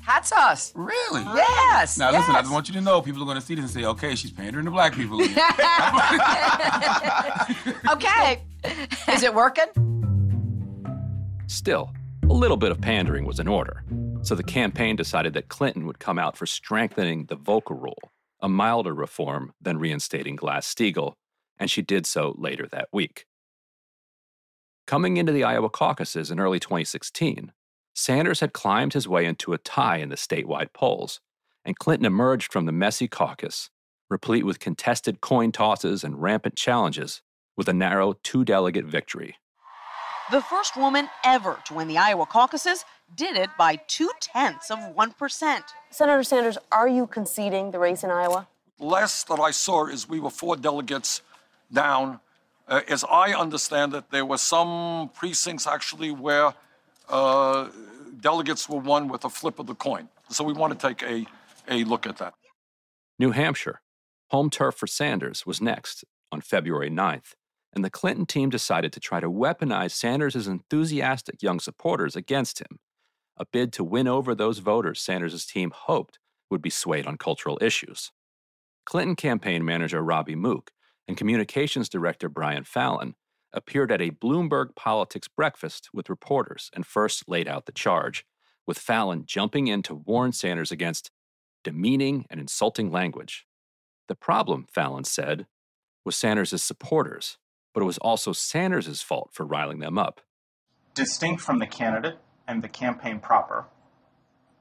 Hot 0.05 0.25
sauce. 0.25 0.71
Really? 0.75 1.23
Yes. 1.23 1.97
Now 1.97 2.11
yes. 2.11 2.21
listen, 2.21 2.35
I 2.35 2.41
just 2.41 2.53
want 2.53 2.69
you 2.69 2.73
to 2.75 2.81
know 2.81 3.01
people 3.01 3.21
are 3.21 3.25
going 3.25 3.39
to 3.39 3.45
see 3.45 3.55
this 3.55 3.63
and 3.63 3.73
say, 3.73 3.85
okay, 3.85 4.15
she's 4.15 4.31
pandering 4.31 4.65
to 4.65 4.71
black 4.71 4.93
people. 4.93 5.21
okay. 7.91 8.41
Is 9.11 9.23
it 9.23 9.33
working? 9.33 9.65
Still, 11.47 11.91
a 12.29 12.33
little 12.33 12.57
bit 12.57 12.71
of 12.71 12.79
pandering 12.79 13.25
was 13.25 13.39
in 13.39 13.47
order. 13.47 13.83
So 14.23 14.35
the 14.35 14.43
campaign 14.43 14.95
decided 14.95 15.33
that 15.33 15.49
Clinton 15.49 15.85
would 15.85 15.99
come 15.99 16.17
out 16.17 16.37
for 16.37 16.45
strengthening 16.45 17.25
the 17.25 17.35
Volcker 17.35 17.77
Rule, 17.79 17.99
a 18.39 18.47
milder 18.47 18.93
reform 18.93 19.51
than 19.59 19.79
reinstating 19.79 20.37
Glass 20.37 20.65
Steagall, 20.73 21.15
and 21.59 21.69
she 21.69 21.81
did 21.81 22.05
so 22.05 22.33
later 22.37 22.65
that 22.71 22.87
week. 22.93 23.25
Coming 24.87 25.17
into 25.17 25.33
the 25.33 25.43
Iowa 25.43 25.69
caucuses 25.69 26.31
in 26.31 26.39
early 26.39 26.57
2016, 26.57 27.51
Sanders 27.93 28.39
had 28.39 28.53
climbed 28.53 28.93
his 28.93 29.09
way 29.09 29.25
into 29.25 29.51
a 29.51 29.57
tie 29.57 29.97
in 29.97 30.07
the 30.07 30.15
statewide 30.15 30.71
polls, 30.71 31.19
and 31.65 31.77
Clinton 31.77 32.05
emerged 32.05 32.49
from 32.49 32.65
the 32.65 32.71
messy 32.71 33.09
caucus, 33.09 33.69
replete 34.09 34.45
with 34.45 34.59
contested 34.59 35.19
coin 35.19 35.51
tosses 35.51 36.01
and 36.01 36.21
rampant 36.21 36.55
challenges, 36.55 37.21
with 37.57 37.67
a 37.67 37.73
narrow 37.73 38.13
two 38.23 38.45
delegate 38.45 38.85
victory. 38.85 39.35
The 40.31 40.41
first 40.41 40.77
woman 40.77 41.09
ever 41.25 41.59
to 41.65 41.73
win 41.73 41.89
the 41.89 41.97
Iowa 41.97 42.25
caucuses 42.25 42.85
did 43.15 43.35
it 43.35 43.49
by 43.57 43.75
two 43.87 44.09
tenths 44.19 44.71
of 44.71 44.79
1%. 44.79 45.61
Senator 45.89 46.23
Sanders, 46.23 46.57
are 46.71 46.87
you 46.87 47.07
conceding 47.07 47.71
the 47.71 47.79
race 47.79 48.03
in 48.03 48.09
Iowa? 48.09 48.47
Last 48.79 49.27
that 49.27 49.39
I 49.39 49.51
saw 49.51 49.87
is 49.87 50.09
we 50.09 50.19
were 50.19 50.29
four 50.29 50.55
delegates 50.55 51.21
down. 51.71 52.19
Uh, 52.67 52.81
as 52.87 53.03
I 53.03 53.33
understand 53.33 53.93
it, 53.93 54.05
there 54.11 54.25
were 54.25 54.37
some 54.37 55.09
precincts 55.13 55.67
actually 55.67 56.11
where 56.11 56.53
uh, 57.09 57.69
delegates 58.19 58.67
were 58.67 58.79
won 58.79 59.07
with 59.07 59.25
a 59.25 59.29
flip 59.29 59.59
of 59.59 59.67
the 59.67 59.75
coin. 59.75 60.09
So 60.29 60.43
we 60.43 60.53
want 60.53 60.77
to 60.77 60.87
take 60.87 61.03
a, 61.03 61.25
a 61.67 61.83
look 61.83 62.07
at 62.07 62.17
that. 62.17 62.33
New 63.19 63.31
Hampshire, 63.31 63.81
home 64.31 64.49
turf 64.49 64.75
for 64.75 64.87
Sanders, 64.87 65.45
was 65.45 65.61
next 65.61 66.03
on 66.31 66.41
February 66.41 66.89
9th, 66.89 67.35
and 67.73 67.85
the 67.85 67.89
Clinton 67.89 68.25
team 68.25 68.49
decided 68.49 68.91
to 68.93 68.99
try 68.99 69.19
to 69.19 69.29
weaponize 69.29 69.91
Sanders' 69.91 70.47
enthusiastic 70.47 71.43
young 71.43 71.59
supporters 71.59 72.15
against 72.15 72.59
him, 72.59 72.79
a 73.37 73.45
bid 73.45 73.73
to 73.73 73.83
win 73.83 74.07
over 74.07 74.35
those 74.35 74.59
voters 74.59 75.01
Sanders' 75.01 75.45
team 75.45 75.71
hoped 75.73 76.19
would 76.49 76.61
be 76.61 76.69
swayed 76.69 77.07
on 77.07 77.17
cultural 77.17 77.57
issues. 77.61 78.11
Clinton 78.85 79.15
campaign 79.15 79.63
manager 79.65 80.01
Robbie 80.01 80.35
Mook 80.35 80.71
and 81.07 81.17
communications 81.17 81.89
director 81.89 82.29
Brian 82.29 82.63
Fallon 82.63 83.15
appeared 83.53 83.91
at 83.91 84.01
a 84.01 84.11
Bloomberg 84.11 84.75
Politics 84.75 85.27
breakfast 85.27 85.89
with 85.93 86.09
reporters 86.09 86.69
and 86.75 86.85
first 86.85 87.29
laid 87.29 87.47
out 87.47 87.65
the 87.65 87.71
charge, 87.71 88.25
with 88.65 88.79
Fallon 88.79 89.23
jumping 89.25 89.67
in 89.67 89.83
to 89.83 89.95
warn 89.95 90.31
Sanders 90.31 90.71
against 90.71 91.11
demeaning 91.63 92.25
and 92.29 92.39
insulting 92.39 92.91
language. 92.91 93.45
The 94.07 94.15
problem, 94.15 94.67
Fallon 94.73 95.03
said, 95.03 95.47
was 96.05 96.15
Sanders' 96.15 96.61
supporters, 96.61 97.37
but 97.73 97.81
it 97.81 97.85
was 97.85 97.97
also 97.99 98.33
Sanders' 98.33 99.01
fault 99.01 99.29
for 99.33 99.45
riling 99.45 99.79
them 99.79 99.97
up. 99.97 100.21
Distinct 100.93 101.41
from 101.41 101.59
the 101.59 101.67
candidate 101.67 102.17
and 102.47 102.63
the 102.63 102.69
campaign 102.69 103.19
proper, 103.19 103.65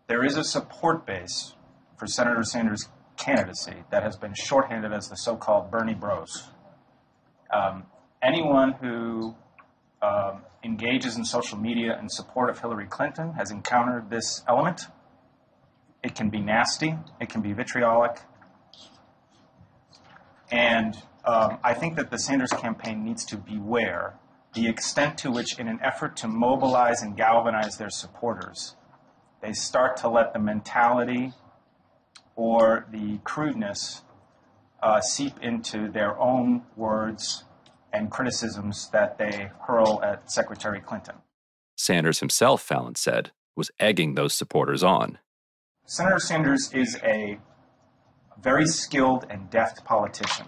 there 0.07 0.25
is 0.25 0.37
a 0.37 0.45
support 0.45 1.07
base 1.07 1.55
for 1.97 2.07
Senator 2.07 2.43
Sanders' 2.43 2.89
candidacy 3.17 3.85
that 3.91 4.03
has 4.03 4.17
been 4.17 4.35
shorthanded 4.35 4.93
as 4.93 5.09
the 5.09 5.17
so 5.17 5.37
called 5.37 5.71
Bernie 5.71 5.95
Bros. 5.95 6.51
Um, 7.53 7.85
anyone 8.23 8.73
who 8.73 9.35
um, 10.01 10.43
engages 10.65 11.17
in 11.17 11.25
social 11.25 11.59
media 11.59 11.99
in 12.01 12.09
support 12.09 12.51
of 12.51 12.59
Hillary 12.59 12.87
Clinton 12.87 13.35
has 13.35 13.51
encountered 13.51 14.11
this 14.11 14.43
element. 14.49 14.83
It 16.03 16.15
can 16.15 16.31
be 16.31 16.41
nasty, 16.41 16.97
it 17.21 17.29
can 17.29 17.41
be 17.41 17.53
vitriolic. 17.53 18.21
And 20.51 20.97
um, 21.25 21.59
I 21.63 21.75
think 21.75 21.97
that 21.97 22.11
the 22.11 22.19
Sanders 22.19 22.51
campaign 22.51 23.05
needs 23.05 23.25
to 23.27 23.37
beware 23.37 24.15
the 24.55 24.69
extent 24.69 25.19
to 25.19 25.31
which, 25.31 25.59
in 25.59 25.69
an 25.69 25.79
effort 25.83 26.17
to 26.19 26.29
mobilize 26.29 27.03
and 27.03 27.17
galvanize 27.17 27.77
their 27.79 27.91
supporters, 27.91 28.77
they 29.41 29.53
start 29.53 29.97
to 29.99 30.09
let 30.09 30.33
the 30.33 30.39
mentality 30.39 31.33
or 32.37 32.87
the 32.91 33.19
crudeness 33.25 34.03
uh, 34.83 35.01
seep 35.01 35.35
into 35.41 35.89
their 35.91 36.19
own 36.19 36.63
words 36.77 37.45
and 37.93 38.11
criticisms 38.11 38.89
that 38.93 39.19
they 39.19 39.51
hurl 39.67 40.01
at 40.03 40.31
Secretary 40.31 40.81
Clinton. 40.81 41.17
Sanders 41.77 42.21
himself, 42.21 42.63
Fallon 42.63 42.95
said, 42.95 43.33
was 43.57 43.71
egging 43.79 44.15
those 44.15 44.35
supporters 44.35 44.83
on. 44.83 45.19
Senator 45.85 46.19
Sanders 46.19 46.71
is 46.73 46.99
a 47.03 47.39
very 48.41 48.67
skilled 48.67 49.27
and 49.29 49.51
deft 49.51 49.85
politician, 49.85 50.47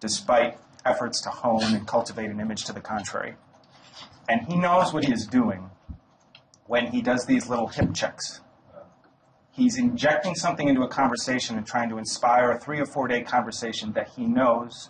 despite 0.00 0.58
efforts 0.84 1.20
to 1.22 1.28
hone 1.28 1.74
and 1.74 1.86
cultivate 1.86 2.30
an 2.30 2.40
image 2.40 2.64
to 2.64 2.72
the 2.72 2.80
contrary. 2.80 3.34
And 4.28 4.42
he 4.46 4.56
knows 4.56 4.92
what 4.92 5.04
he 5.04 5.12
is 5.12 5.26
doing 5.26 5.70
when 6.66 6.86
he 6.86 7.02
does 7.02 7.26
these 7.26 7.48
little 7.48 7.66
hip 7.68 7.92
checks. 7.94 8.40
He's 9.50 9.76
injecting 9.78 10.34
something 10.34 10.68
into 10.68 10.82
a 10.82 10.88
conversation 10.88 11.58
and 11.58 11.66
trying 11.66 11.90
to 11.90 11.98
inspire 11.98 12.50
a 12.50 12.58
three 12.58 12.80
or 12.80 12.86
four 12.86 13.08
day 13.08 13.22
conversation 13.22 13.92
that 13.92 14.08
he 14.16 14.26
knows 14.26 14.88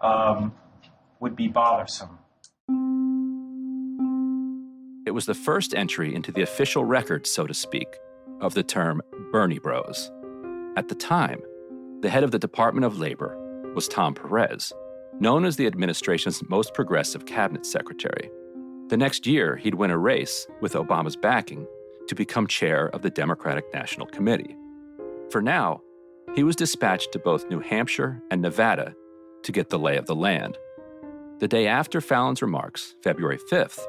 um, 0.00 0.54
would 1.18 1.34
be 1.34 1.48
bothersome. 1.48 2.18
It 5.06 5.12
was 5.12 5.26
the 5.26 5.34
first 5.34 5.74
entry 5.74 6.14
into 6.14 6.30
the 6.30 6.42
official 6.42 6.84
record, 6.84 7.26
so 7.26 7.46
to 7.46 7.54
speak, 7.54 7.88
of 8.40 8.54
the 8.54 8.62
term 8.62 9.02
Bernie 9.32 9.58
Bros. 9.58 10.10
At 10.76 10.88
the 10.88 10.94
time, 10.94 11.40
the 12.02 12.10
head 12.10 12.22
of 12.22 12.30
the 12.30 12.38
Department 12.38 12.84
of 12.84 12.98
Labor 12.98 13.36
was 13.76 13.86
Tom 13.86 14.14
Perez, 14.14 14.72
known 15.20 15.44
as 15.44 15.56
the 15.56 15.66
administration's 15.66 16.42
most 16.48 16.72
progressive 16.72 17.26
cabinet 17.26 17.66
secretary. 17.66 18.30
The 18.88 18.96
next 18.96 19.26
year, 19.26 19.54
he'd 19.56 19.74
win 19.74 19.90
a 19.90 19.98
race 19.98 20.46
with 20.62 20.72
Obama's 20.72 21.14
backing 21.14 21.66
to 22.08 22.14
become 22.14 22.46
chair 22.46 22.88
of 22.88 23.02
the 23.02 23.10
Democratic 23.10 23.66
National 23.74 24.06
Committee. 24.06 24.56
For 25.30 25.42
now, 25.42 25.82
he 26.34 26.42
was 26.42 26.56
dispatched 26.56 27.12
to 27.12 27.18
both 27.18 27.50
New 27.50 27.60
Hampshire 27.60 28.22
and 28.30 28.40
Nevada 28.40 28.94
to 29.42 29.52
get 29.52 29.68
the 29.68 29.78
lay 29.78 29.98
of 29.98 30.06
the 30.06 30.14
land. 30.14 30.56
The 31.40 31.48
day 31.48 31.66
after 31.66 32.00
Fallon's 32.00 32.40
remarks, 32.40 32.94
February 33.02 33.38
5th, 33.52 33.84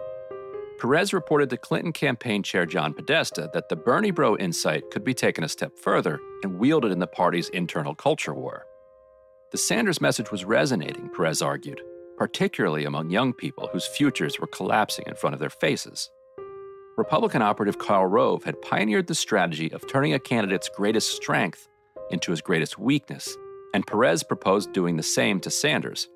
Perez 0.79 1.13
reported 1.13 1.49
to 1.51 1.57
Clinton 1.57 1.93
campaign 1.93 2.43
chair 2.43 2.65
John 2.65 2.93
Podesta 2.93 3.49
that 3.53 3.69
the 3.69 3.77
Bernie 3.77 4.11
Bro 4.11 4.37
insight 4.37 4.91
could 4.91 5.05
be 5.05 5.13
taken 5.13 5.45
a 5.45 5.49
step 5.49 5.79
further 5.79 6.19
and 6.43 6.59
wielded 6.59 6.91
in 6.91 6.99
the 6.99 7.07
party's 7.07 7.47
internal 7.49 7.95
culture 7.95 8.33
war. 8.33 8.65
The 9.49 9.57
Sanders 9.57 10.01
message 10.01 10.29
was 10.29 10.43
resonating, 10.43 11.09
Perez 11.15 11.41
argued, 11.41 11.81
particularly 12.17 12.83
among 12.83 13.11
young 13.11 13.31
people 13.31 13.69
whose 13.71 13.87
futures 13.87 14.41
were 14.41 14.47
collapsing 14.47 15.05
in 15.07 15.15
front 15.15 15.35
of 15.35 15.39
their 15.39 15.49
faces. 15.49 16.09
Republican 16.97 17.41
operative 17.41 17.77
Karl 17.77 18.07
Rove 18.07 18.43
had 18.43 18.61
pioneered 18.61 19.07
the 19.07 19.15
strategy 19.15 19.71
of 19.71 19.87
turning 19.87 20.13
a 20.13 20.19
candidate's 20.19 20.67
greatest 20.67 21.15
strength 21.15 21.69
into 22.11 22.31
his 22.31 22.41
greatest 22.41 22.77
weakness, 22.77 23.37
and 23.73 23.87
Perez 23.87 24.21
proposed 24.21 24.73
doing 24.73 24.97
the 24.97 25.03
same 25.03 25.39
to 25.39 25.49
Sanders. 25.49 26.09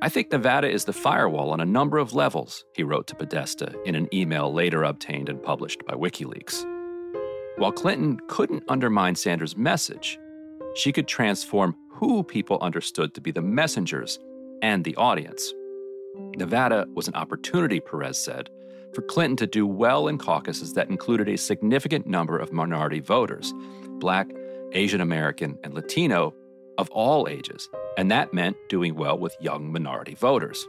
I 0.00 0.08
think 0.08 0.30
Nevada 0.30 0.70
is 0.70 0.84
the 0.84 0.92
firewall 0.92 1.50
on 1.50 1.60
a 1.60 1.64
number 1.64 1.98
of 1.98 2.14
levels, 2.14 2.64
he 2.74 2.84
wrote 2.84 3.08
to 3.08 3.16
Podesta 3.16 3.74
in 3.84 3.96
an 3.96 4.08
email 4.14 4.52
later 4.52 4.84
obtained 4.84 5.28
and 5.28 5.42
published 5.42 5.84
by 5.84 5.94
WikiLeaks. 5.94 6.64
While 7.56 7.72
Clinton 7.72 8.20
couldn't 8.28 8.62
undermine 8.68 9.16
Sanders' 9.16 9.56
message, 9.56 10.20
she 10.76 10.92
could 10.92 11.08
transform 11.08 11.74
who 11.90 12.22
people 12.22 12.58
understood 12.60 13.14
to 13.14 13.20
be 13.20 13.30
the 13.30 13.42
messengers 13.42 14.18
and 14.62 14.84
the 14.84 14.94
audience. 14.96 15.52
Nevada 16.36 16.86
was 16.94 17.08
an 17.08 17.14
opportunity, 17.14 17.80
Perez 17.80 18.18
said, 18.18 18.50
for 18.94 19.02
Clinton 19.02 19.36
to 19.36 19.46
do 19.46 19.66
well 19.66 20.08
in 20.08 20.18
caucuses 20.18 20.74
that 20.74 20.90
included 20.90 21.28
a 21.28 21.38
significant 21.38 22.06
number 22.06 22.38
of 22.38 22.52
minority 22.52 23.00
voters 23.00 23.52
black, 23.98 24.30
Asian 24.72 25.00
American, 25.00 25.58
and 25.64 25.72
Latino 25.72 26.34
of 26.76 26.90
all 26.90 27.26
ages, 27.28 27.70
and 27.96 28.10
that 28.10 28.34
meant 28.34 28.56
doing 28.68 28.94
well 28.94 29.18
with 29.18 29.34
young 29.40 29.72
minority 29.72 30.14
voters. 30.14 30.68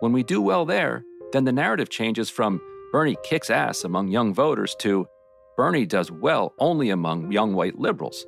When 0.00 0.12
we 0.12 0.24
do 0.24 0.42
well 0.42 0.64
there, 0.64 1.04
then 1.32 1.44
the 1.44 1.52
narrative 1.52 1.88
changes 1.88 2.28
from 2.28 2.60
Bernie 2.90 3.16
kicks 3.22 3.50
ass 3.50 3.84
among 3.84 4.08
young 4.08 4.34
voters 4.34 4.74
to 4.80 5.06
Bernie 5.56 5.86
does 5.86 6.10
well 6.10 6.54
only 6.58 6.90
among 6.90 7.30
young 7.30 7.54
white 7.54 7.78
liberals. 7.78 8.26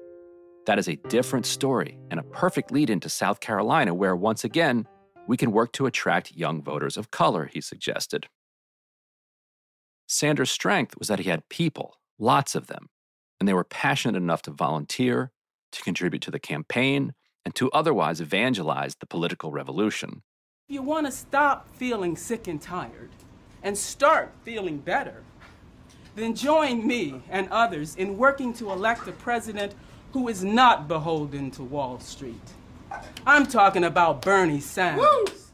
That 0.66 0.78
is 0.78 0.88
a 0.88 0.96
different 1.08 1.46
story 1.46 1.98
and 2.10 2.20
a 2.20 2.24
perfect 2.24 2.70
lead 2.70 2.88
into 2.88 3.08
South 3.08 3.40
Carolina, 3.40 3.94
where 3.94 4.14
once 4.14 4.44
again, 4.44 4.86
we 5.26 5.36
can 5.36 5.50
work 5.50 5.72
to 5.72 5.86
attract 5.86 6.36
young 6.36 6.62
voters 6.62 6.96
of 6.96 7.10
color, 7.10 7.50
he 7.52 7.60
suggested. 7.60 8.28
Sanders' 10.06 10.50
strength 10.50 10.96
was 10.98 11.08
that 11.08 11.18
he 11.18 11.30
had 11.30 11.48
people, 11.48 11.96
lots 12.18 12.54
of 12.54 12.68
them, 12.68 12.90
and 13.40 13.48
they 13.48 13.54
were 13.54 13.64
passionate 13.64 14.16
enough 14.16 14.42
to 14.42 14.50
volunteer, 14.52 15.32
to 15.72 15.82
contribute 15.82 16.22
to 16.22 16.30
the 16.30 16.38
campaign, 16.38 17.14
and 17.44 17.54
to 17.56 17.70
otherwise 17.72 18.20
evangelize 18.20 18.94
the 19.00 19.06
political 19.06 19.50
revolution. 19.50 20.22
If 20.68 20.74
you 20.74 20.82
want 20.82 21.06
to 21.06 21.12
stop 21.12 21.66
feeling 21.74 22.16
sick 22.16 22.46
and 22.46 22.60
tired 22.60 23.10
and 23.64 23.76
start 23.76 24.32
feeling 24.44 24.78
better, 24.78 25.24
then 26.14 26.36
join 26.36 26.86
me 26.86 27.22
and 27.30 27.48
others 27.48 27.96
in 27.96 28.16
working 28.18 28.52
to 28.54 28.70
elect 28.70 29.08
a 29.08 29.12
president 29.12 29.74
who 30.12 30.28
is 30.28 30.44
not 30.44 30.88
beholden 30.88 31.50
to 31.52 31.62
Wall 31.62 31.98
Street. 31.98 32.40
I'm 33.26 33.46
talking 33.46 33.84
about 33.84 34.20
Bernie 34.20 34.60
Sanders. 34.60 35.50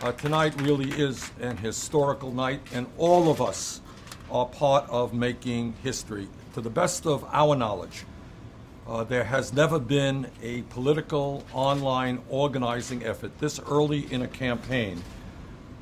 Uh, 0.00 0.12
tonight 0.12 0.60
really 0.60 0.90
is 0.90 1.30
an 1.40 1.56
historical 1.56 2.30
night, 2.30 2.60
and 2.72 2.86
all 2.98 3.30
of 3.30 3.40
us 3.40 3.80
are 4.30 4.46
part 4.46 4.88
of 4.90 5.14
making 5.14 5.74
history. 5.82 6.28
To 6.54 6.60
the 6.60 6.70
best 6.70 7.06
of 7.06 7.24
our 7.32 7.56
knowledge, 7.56 8.04
uh, 8.86 9.04
there 9.04 9.24
has 9.24 9.52
never 9.52 9.78
been 9.78 10.30
a 10.42 10.62
political 10.62 11.44
online 11.52 12.20
organizing 12.28 13.04
effort 13.04 13.38
this 13.38 13.58
early 13.58 14.12
in 14.12 14.22
a 14.22 14.28
campaign, 14.28 15.02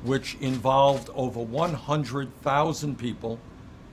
which 0.03 0.35
involved 0.39 1.09
over 1.13 1.41
100,000 1.41 2.97
people 2.97 3.39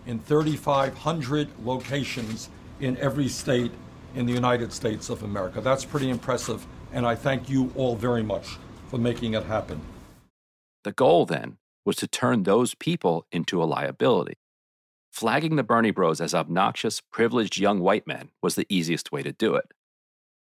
in 0.07 0.19
3,500 0.19 1.49
locations 1.65 2.49
in 2.81 2.97
every 2.99 3.29
state 3.29 3.73
in 4.15 4.27
the 4.27 4.33
United 4.33 4.73
States 4.73 5.11
of 5.11 5.23
America. 5.23 5.61
That's 5.61 5.85
pretty 5.85 6.11
impressive, 6.11 6.67
and 6.93 7.07
I 7.07 7.15
thank 7.15 7.49
you 7.49 7.73
all 7.77 7.97
very 7.97 8.23
much 8.23 8.57
for 8.89 8.99
making 8.99 9.35
it 9.35 9.45
happen. 9.45 9.81
The 10.85 10.93
goal 10.93 11.27
then 11.27 11.57
was 11.85 11.97
to 11.97 12.07
turn 12.07 12.43
those 12.43 12.75
people 12.75 13.27
into 13.33 13.63
a 13.63 13.65
liability. 13.65 14.35
Flagging 15.11 15.57
the 15.57 15.63
Bernie 15.63 15.91
bros 15.91 16.21
as 16.21 16.35
obnoxious, 16.35 17.01
privileged 17.01 17.59
young 17.59 17.81
white 17.81 18.07
men 18.07 18.31
was 18.43 18.55
the 18.55 18.67
easiest 18.69 19.13
way 19.13 19.23
to 19.23 19.33
do 19.33 19.55
it. 19.55 19.73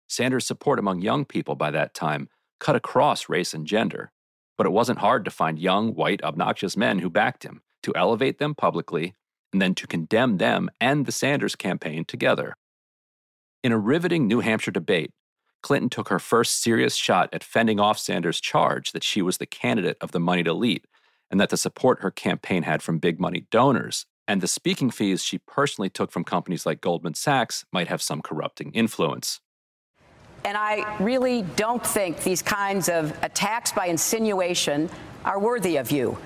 Sanders' 0.09 0.47
support 0.47 0.79
among 0.79 1.01
young 1.01 1.25
people 1.25 1.55
by 1.55 1.71
that 1.71 1.95
time 1.95 2.29
cut 2.61 2.77
across 2.77 3.29
race 3.29 3.55
and 3.55 3.67
gender, 3.67 4.13
but 4.57 4.67
it 4.67 4.71
wasn't 4.71 4.99
hard 4.99 5.25
to 5.25 5.31
find 5.31 5.59
young, 5.59 5.95
white, 5.95 6.23
obnoxious 6.23 6.77
men 6.77 6.99
who 6.99 7.11
backed 7.11 7.45
him, 7.45 7.63
to 7.83 7.95
elevate 7.95 8.39
them 8.39 8.55
publicly, 8.55 9.15
and 9.53 9.63
then 9.63 9.75
to 9.75 9.87
condemn 9.87 10.39
them 10.39 10.71
and 10.81 11.07
the 11.07 11.13
Sanders 11.13 11.57
campaign 11.57 12.05
together. 12.05 12.55
In 13.63 13.73
a 13.73 13.79
riveting 13.79 14.27
New 14.27 14.41
Hampshire 14.41 14.71
debate, 14.71 15.11
Clinton 15.63 15.91
took 15.91 16.09
her 16.09 16.19
first 16.19 16.63
serious 16.63 16.95
shot 16.95 17.29
at 17.33 17.43
fending 17.43 17.81
off 17.81 17.99
Sanders' 17.99 18.41
charge 18.41 18.93
that 18.93 19.03
she 19.03 19.23
was 19.23 19.39
the 19.39 19.47
candidate 19.47 19.97
of 20.01 20.13
the 20.13 20.21
moneyed 20.21 20.47
elite 20.47 20.87
and 21.31 21.41
that 21.41 21.51
the 21.51 21.57
support 21.57 22.01
her 22.01 22.11
campaign 22.11 22.63
had 22.63 22.83
from 22.83 22.99
big 22.99 23.19
money 23.19 23.47
donors 23.51 24.07
and 24.29 24.43
the 24.43 24.47
speaking 24.47 24.91
fees 24.91 25.25
she 25.25 25.39
personally 25.39 25.89
took 25.89 26.13
from 26.13 26.23
companies 26.23 26.67
like 26.67 26.83
Goldman 26.83 27.15
Sachs 27.15 27.65
might 27.73 27.89
have 27.89 28.03
some 28.03 28.21
corrupting 28.21 28.73
influence. 28.73 29.41
And 30.45 30.57
I 30.57 30.97
really 30.99 31.43
don't 31.57 31.85
think 31.85 32.23
these 32.23 32.43
kinds 32.43 32.89
of 32.89 33.17
attacks 33.25 33.73
by 33.73 33.87
insinuation 33.87 34.89
are 35.25 35.41
worthy 35.41 35.79
of 35.79 35.91
you. 35.91 36.17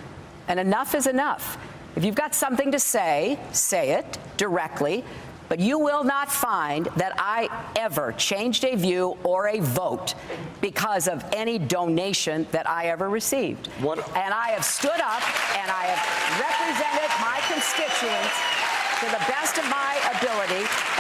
And 0.48 0.60
enough 0.60 0.94
is 0.94 1.06
enough. 1.06 1.56
If 1.96 2.04
you've 2.04 2.14
got 2.14 2.34
something 2.34 2.72
to 2.72 2.78
say, 2.78 3.38
say 3.52 3.92
it 3.92 4.18
directly. 4.36 5.04
But 5.48 5.60
you 5.60 5.78
will 5.78 6.02
not 6.02 6.32
find 6.32 6.86
that 6.96 7.12
I 7.18 7.50
ever 7.76 8.12
changed 8.12 8.64
a 8.64 8.74
view 8.74 9.18
or 9.22 9.48
a 9.48 9.60
vote 9.60 10.14
because 10.62 11.08
of 11.08 11.22
any 11.34 11.58
donation 11.58 12.46
that 12.52 12.66
I 12.66 12.86
ever 12.86 13.10
received. 13.10 13.66
What? 13.82 13.98
And 14.16 14.32
I 14.32 14.48
have 14.56 14.64
stood 14.64 14.88
up 14.96 15.20
and 15.60 15.68
I 15.70 15.92
have 15.92 16.40
represented 16.40 17.10
my 17.20 17.36
constituents 17.52 18.32
to 19.02 19.10
the 19.10 19.24
best 19.28 19.58
of 19.58 19.68
my 19.68 19.98
ability, 20.16 20.62
and 20.62 20.70
I'm 20.70 20.70
very 20.70 20.91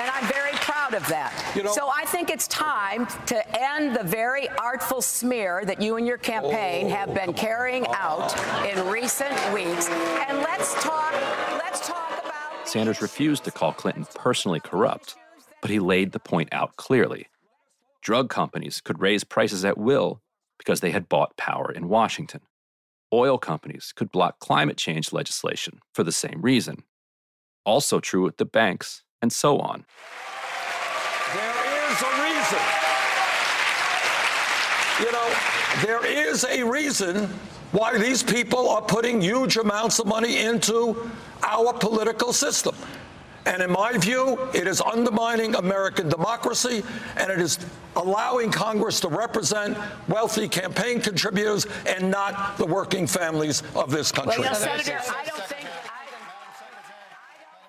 proud 0.92 1.02
of 1.02 1.08
that. 1.08 1.52
You 1.56 1.62
know, 1.62 1.72
so 1.72 1.90
I 1.92 2.04
think 2.04 2.30
it's 2.30 2.48
time 2.48 3.06
to 3.26 3.60
end 3.60 3.96
the 3.96 4.02
very 4.02 4.48
artful 4.50 5.02
smear 5.02 5.64
that 5.64 5.80
you 5.80 5.96
and 5.96 6.06
your 6.06 6.18
campaign 6.18 6.86
oh, 6.86 6.90
have 6.90 7.14
been 7.14 7.30
oh. 7.30 7.34
carrying 7.34 7.86
out 7.94 8.34
in 8.66 8.86
recent 8.88 9.32
weeks. 9.52 9.88
And 9.88 10.38
let's 10.38 10.74
talk, 10.82 11.12
let's 11.58 11.86
talk 11.86 12.00
Sanders 12.64 13.02
refused 13.02 13.44
to 13.44 13.50
call 13.50 13.72
Clinton 13.72 14.06
personally 14.14 14.60
corrupt, 14.60 15.16
but 15.60 15.70
he 15.70 15.78
laid 15.78 16.12
the 16.12 16.20
point 16.20 16.48
out 16.52 16.76
clearly. 16.76 17.26
Drug 18.00 18.30
companies 18.30 18.80
could 18.80 19.00
raise 19.00 19.24
prices 19.24 19.64
at 19.64 19.76
will 19.78 20.22
because 20.58 20.80
they 20.80 20.90
had 20.90 21.08
bought 21.08 21.36
power 21.36 21.70
in 21.70 21.88
Washington. 21.88 22.40
Oil 23.12 23.36
companies 23.36 23.92
could 23.94 24.10
block 24.10 24.38
climate 24.38 24.78
change 24.78 25.12
legislation 25.12 25.80
for 25.92 26.02
the 26.02 26.12
same 26.12 26.40
reason. 26.40 26.84
Also 27.66 28.00
true 28.00 28.22
with 28.22 28.38
the 28.38 28.44
banks, 28.44 29.02
and 29.22 29.32
so 29.32 29.58
on. 29.58 29.86
There 31.92 32.00
is 32.00 32.06
a 32.08 32.22
reason. 32.22 32.58
You 35.00 35.12
know, 35.12 35.34
there 35.84 36.06
is 36.06 36.44
a 36.44 36.62
reason 36.62 37.26
why 37.72 37.98
these 37.98 38.22
people 38.22 38.70
are 38.70 38.80
putting 38.80 39.20
huge 39.20 39.58
amounts 39.58 39.98
of 39.98 40.06
money 40.06 40.38
into 40.38 41.10
our 41.42 41.74
political 41.74 42.32
system. 42.32 42.74
And 43.44 43.60
in 43.60 43.72
my 43.72 43.98
view, 43.98 44.38
it 44.54 44.66
is 44.66 44.80
undermining 44.80 45.54
American 45.54 46.08
democracy 46.08 46.82
and 47.16 47.30
it 47.30 47.40
is 47.40 47.58
allowing 47.96 48.50
Congress 48.50 48.98
to 49.00 49.08
represent 49.08 49.76
wealthy 50.08 50.48
campaign 50.48 50.98
contributors 50.98 51.66
and 51.86 52.10
not 52.10 52.56
the 52.56 52.64
working 52.64 53.06
families 53.06 53.62
of 53.74 53.90
this 53.90 54.10
country. 54.10 54.40
Well, 54.40 54.54
Senator, 54.54 54.98
I 54.98 55.24
don't 55.26 55.42
think. 55.42 55.68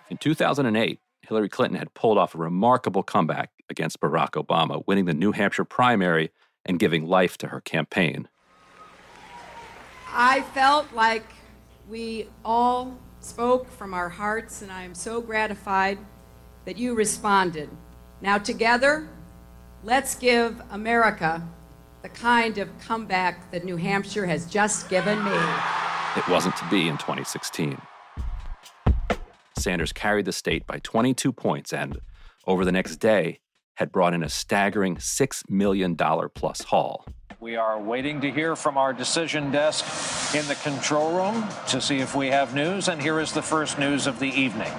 In 0.10 0.18
2008, 0.18 1.00
Hillary 1.24 1.50
Clinton 1.50 1.78
had 1.78 1.94
pulled 1.94 2.18
off 2.18 2.36
a 2.36 2.38
remarkable 2.38 3.04
comeback 3.04 3.50
against 3.74 4.00
Barack 4.00 4.42
Obama, 4.42 4.84
winning 4.86 5.06
the 5.06 5.14
New 5.14 5.34
Hampshire 5.34 5.66
primary 5.66 6.32
and 6.64 6.80
giving 6.80 7.06
life 7.06 7.38
to 7.40 7.48
her 7.48 7.60
campaign. 7.60 8.30
I 10.14 10.42
felt 10.54 10.94
like 10.94 11.26
we 11.90 12.30
all 12.46 12.98
spoke 13.20 13.70
from 13.72 13.96
our 13.96 14.10
hearts, 14.10 14.62
and 14.62 14.72
I 14.72 14.84
am 14.84 14.94
so 14.94 15.20
gratified 15.22 15.98
that 16.66 16.78
you 16.78 16.94
responded. 16.94 17.70
Now, 18.22 18.38
together, 18.38 19.10
let's 19.84 20.14
give 20.16 20.62
America 20.70 21.42
the 22.04 22.10
kind 22.10 22.60
of 22.60 22.70
comeback 22.80 23.50
that 23.52 23.66
New 23.66 23.78
Hampshire 23.78 24.28
has 24.28 24.46
just 24.46 24.88
given 24.88 25.24
me. 25.24 25.38
It 26.16 26.28
wasn't 26.28 26.56
to 26.58 26.70
be 26.70 26.88
in 26.88 26.98
2016. 26.98 27.82
Sanders 29.58 29.94
carried 29.94 30.26
the 30.26 30.32
state 30.32 30.68
by 30.68 30.80
22 30.80 31.32
points 31.32 31.74
and, 31.74 31.98
over 32.46 32.66
the 32.66 32.72
next 32.72 32.98
day, 32.98 33.40
had 33.76 33.92
brought 33.92 34.14
in 34.14 34.24
a 34.24 34.30
staggering 34.30 34.98
$6 34.98 35.50
million 35.50 35.96
plus 35.96 36.62
haul. 36.64 37.06
We 37.40 37.56
are 37.56 37.82
waiting 37.82 38.22
to 38.22 38.32
hear 38.32 38.56
from 38.56 38.78
our 38.78 38.94
decision 38.94 39.52
desk 39.52 40.34
in 40.36 40.48
the 40.48 40.56
control 40.56 41.14
room 41.14 41.46
to 41.68 41.82
see 41.82 41.98
if 41.98 42.16
we 42.16 42.28
have 42.28 42.56
news. 42.56 42.88
And 42.88 43.02
here 43.02 43.20
is 43.20 43.34
the 43.34 43.42
first 43.42 43.78
news 43.78 44.08
of 44.08 44.20
the 44.20 44.30
evening. 44.30 44.72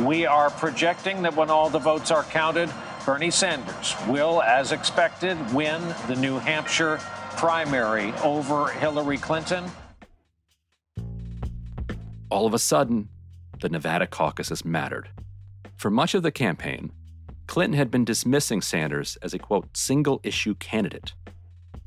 We 0.00 0.26
are 0.26 0.50
projecting 0.50 1.22
that 1.22 1.36
when 1.36 1.50
all 1.50 1.70
the 1.70 1.78
votes 1.78 2.10
are 2.10 2.24
counted, 2.24 2.70
Bernie 3.06 3.30
Sanders 3.30 3.94
will, 4.08 4.42
as 4.42 4.72
expected, 4.72 5.36
win 5.52 5.82
the 6.08 6.16
New 6.16 6.38
Hampshire 6.38 6.98
primary 7.36 8.12
over 8.24 8.68
Hillary 8.68 9.18
Clinton. 9.18 9.64
All 12.30 12.46
of 12.46 12.54
a 12.54 12.58
sudden, 12.58 13.08
the 13.60 13.68
Nevada 13.68 14.06
caucuses 14.06 14.64
mattered. 14.64 15.10
For 15.76 15.90
much 15.90 16.14
of 16.14 16.22
the 16.22 16.30
campaign, 16.30 16.92
Clinton 17.50 17.76
had 17.76 17.90
been 17.90 18.04
dismissing 18.04 18.62
Sanders 18.62 19.18
as 19.22 19.34
a 19.34 19.38
quote, 19.40 19.76
single 19.76 20.20
issue 20.22 20.54
candidate. 20.54 21.14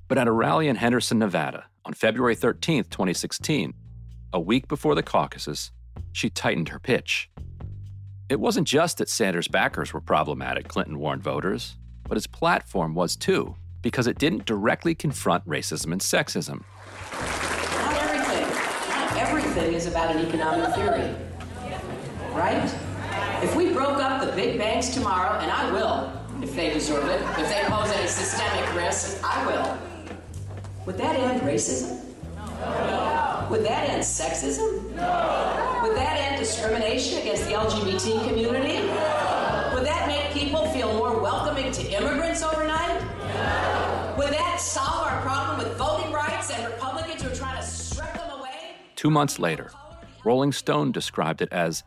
But 0.09 0.17
at 0.17 0.27
a 0.27 0.31
rally 0.33 0.67
in 0.67 0.75
Henderson, 0.75 1.19
Nevada 1.19 1.67
on 1.85 1.93
February 1.93 2.35
13, 2.35 2.83
2016, 2.83 3.73
a 4.33 4.39
week 4.41 4.67
before 4.67 4.93
the 4.93 5.01
caucuses, 5.01 5.71
she 6.11 6.29
tightened 6.29 6.67
her 6.67 6.79
pitch. 6.79 7.29
It 8.27 8.41
wasn't 8.41 8.67
just 8.67 8.97
that 8.97 9.07
Sanders' 9.07 9.47
backers 9.47 9.93
were 9.93 10.01
problematic, 10.01 10.67
Clinton 10.67 10.99
warned 10.99 11.23
voters, 11.23 11.77
but 12.09 12.17
his 12.17 12.27
platform 12.27 12.93
was 12.93 13.15
too, 13.15 13.55
because 13.81 14.05
it 14.05 14.19
didn't 14.19 14.43
directly 14.43 14.93
confront 14.93 15.47
racism 15.47 15.93
and 15.93 16.01
sexism. 16.01 16.65
Not 17.13 17.95
everything, 18.03 18.49
not 18.89 19.15
everything 19.15 19.73
is 19.75 19.87
about 19.87 20.13
an 20.13 20.27
economic 20.27 20.75
theory, 20.75 21.15
right? 22.33 22.82
If 23.43 23.57
we 23.57 23.73
broke 23.73 23.97
up 23.97 24.25
the 24.25 24.31
big 24.31 24.57
banks 24.57 24.93
tomorrow, 24.93 25.37
and 25.39 25.51
I 25.51 25.69
will, 25.73 26.09
if 26.41 26.55
they 26.55 26.71
deserve 26.71 27.09
it, 27.09 27.21
if 27.37 27.49
they 27.49 27.61
pose 27.67 27.91
any 27.91 28.07
systemic 28.07 28.73
risk, 28.73 29.21
I 29.21 29.45
will. 29.45 29.77
Would 30.85 30.97
that 30.97 31.17
end 31.17 31.41
racism? 31.41 32.05
No. 32.37 33.47
Would 33.51 33.65
that 33.65 33.89
end 33.89 34.01
sexism? 34.01 34.95
No. 34.95 35.79
Would 35.83 35.97
that 35.97 36.15
end 36.21 36.39
discrimination 36.39 37.19
against 37.19 37.43
the 37.43 37.51
LGBT 37.51 38.29
community? 38.29 38.87
No. 38.87 39.71
Would 39.73 39.85
that 39.87 40.07
make 40.07 40.31
people 40.31 40.65
feel 40.69 40.93
more 40.93 41.19
welcoming 41.21 41.69
to 41.73 41.81
immigrants 41.91 42.43
overnight? 42.43 43.01
No. 43.19 44.15
Would 44.19 44.31
that 44.31 44.61
solve 44.61 45.05
our 45.05 45.21
problem 45.21 45.57
with 45.57 45.77
voting 45.77 46.13
rights 46.13 46.49
and 46.49 46.65
Republicans 46.71 47.21
who 47.21 47.29
are 47.29 47.35
trying 47.35 47.57
to 47.57 47.67
strip 47.67 48.13
them 48.13 48.39
away? 48.39 48.77
Two 48.95 49.09
months 49.09 49.37
later, 49.37 49.69
Rolling 50.23 50.53
Stone 50.53 50.93
described 50.93 51.41
it 51.41 51.51
as 51.51 51.83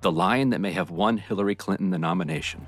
the 0.00 0.12
lion 0.12 0.50
that 0.50 0.60
may 0.60 0.72
have 0.72 0.90
won 0.90 1.16
Hillary 1.16 1.54
Clinton 1.54 1.90
the 1.90 1.98
nomination. 1.98 2.66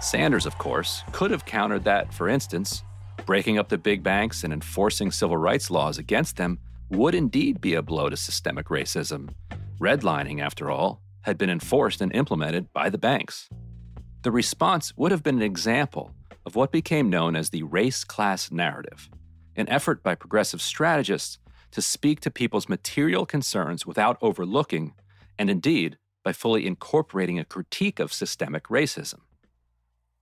Sanders, 0.00 0.46
of 0.46 0.58
course, 0.58 1.02
could 1.12 1.30
have 1.30 1.44
countered 1.44 1.84
that, 1.84 2.12
for 2.12 2.28
instance. 2.28 2.84
Breaking 3.26 3.58
up 3.58 3.68
the 3.68 3.78
big 3.78 4.02
banks 4.02 4.44
and 4.44 4.52
enforcing 4.52 5.10
civil 5.10 5.36
rights 5.36 5.70
laws 5.70 5.98
against 5.98 6.36
them 6.36 6.58
would 6.90 7.14
indeed 7.14 7.60
be 7.60 7.74
a 7.74 7.82
blow 7.82 8.08
to 8.08 8.16
systemic 8.16 8.66
racism. 8.66 9.30
Redlining, 9.80 10.40
after 10.40 10.70
all, 10.70 11.00
had 11.22 11.38
been 11.38 11.50
enforced 11.50 12.00
and 12.00 12.14
implemented 12.14 12.72
by 12.72 12.90
the 12.90 12.98
banks. 12.98 13.48
The 14.22 14.30
response 14.30 14.92
would 14.96 15.10
have 15.10 15.22
been 15.22 15.36
an 15.36 15.42
example 15.42 16.12
of 16.46 16.56
what 16.56 16.72
became 16.72 17.10
known 17.10 17.36
as 17.36 17.50
the 17.50 17.62
race 17.62 18.04
class 18.04 18.50
narrative, 18.50 19.08
an 19.56 19.68
effort 19.68 20.02
by 20.02 20.14
progressive 20.14 20.60
strategists 20.60 21.38
to 21.70 21.82
speak 21.82 22.20
to 22.20 22.30
people's 22.30 22.68
material 22.68 23.26
concerns 23.26 23.86
without 23.86 24.18
overlooking, 24.20 24.94
and 25.38 25.50
indeed 25.50 25.98
by 26.22 26.32
fully 26.32 26.66
incorporating 26.66 27.38
a 27.38 27.44
critique 27.44 27.98
of 27.98 28.12
systemic 28.12 28.64
racism. 28.64 29.20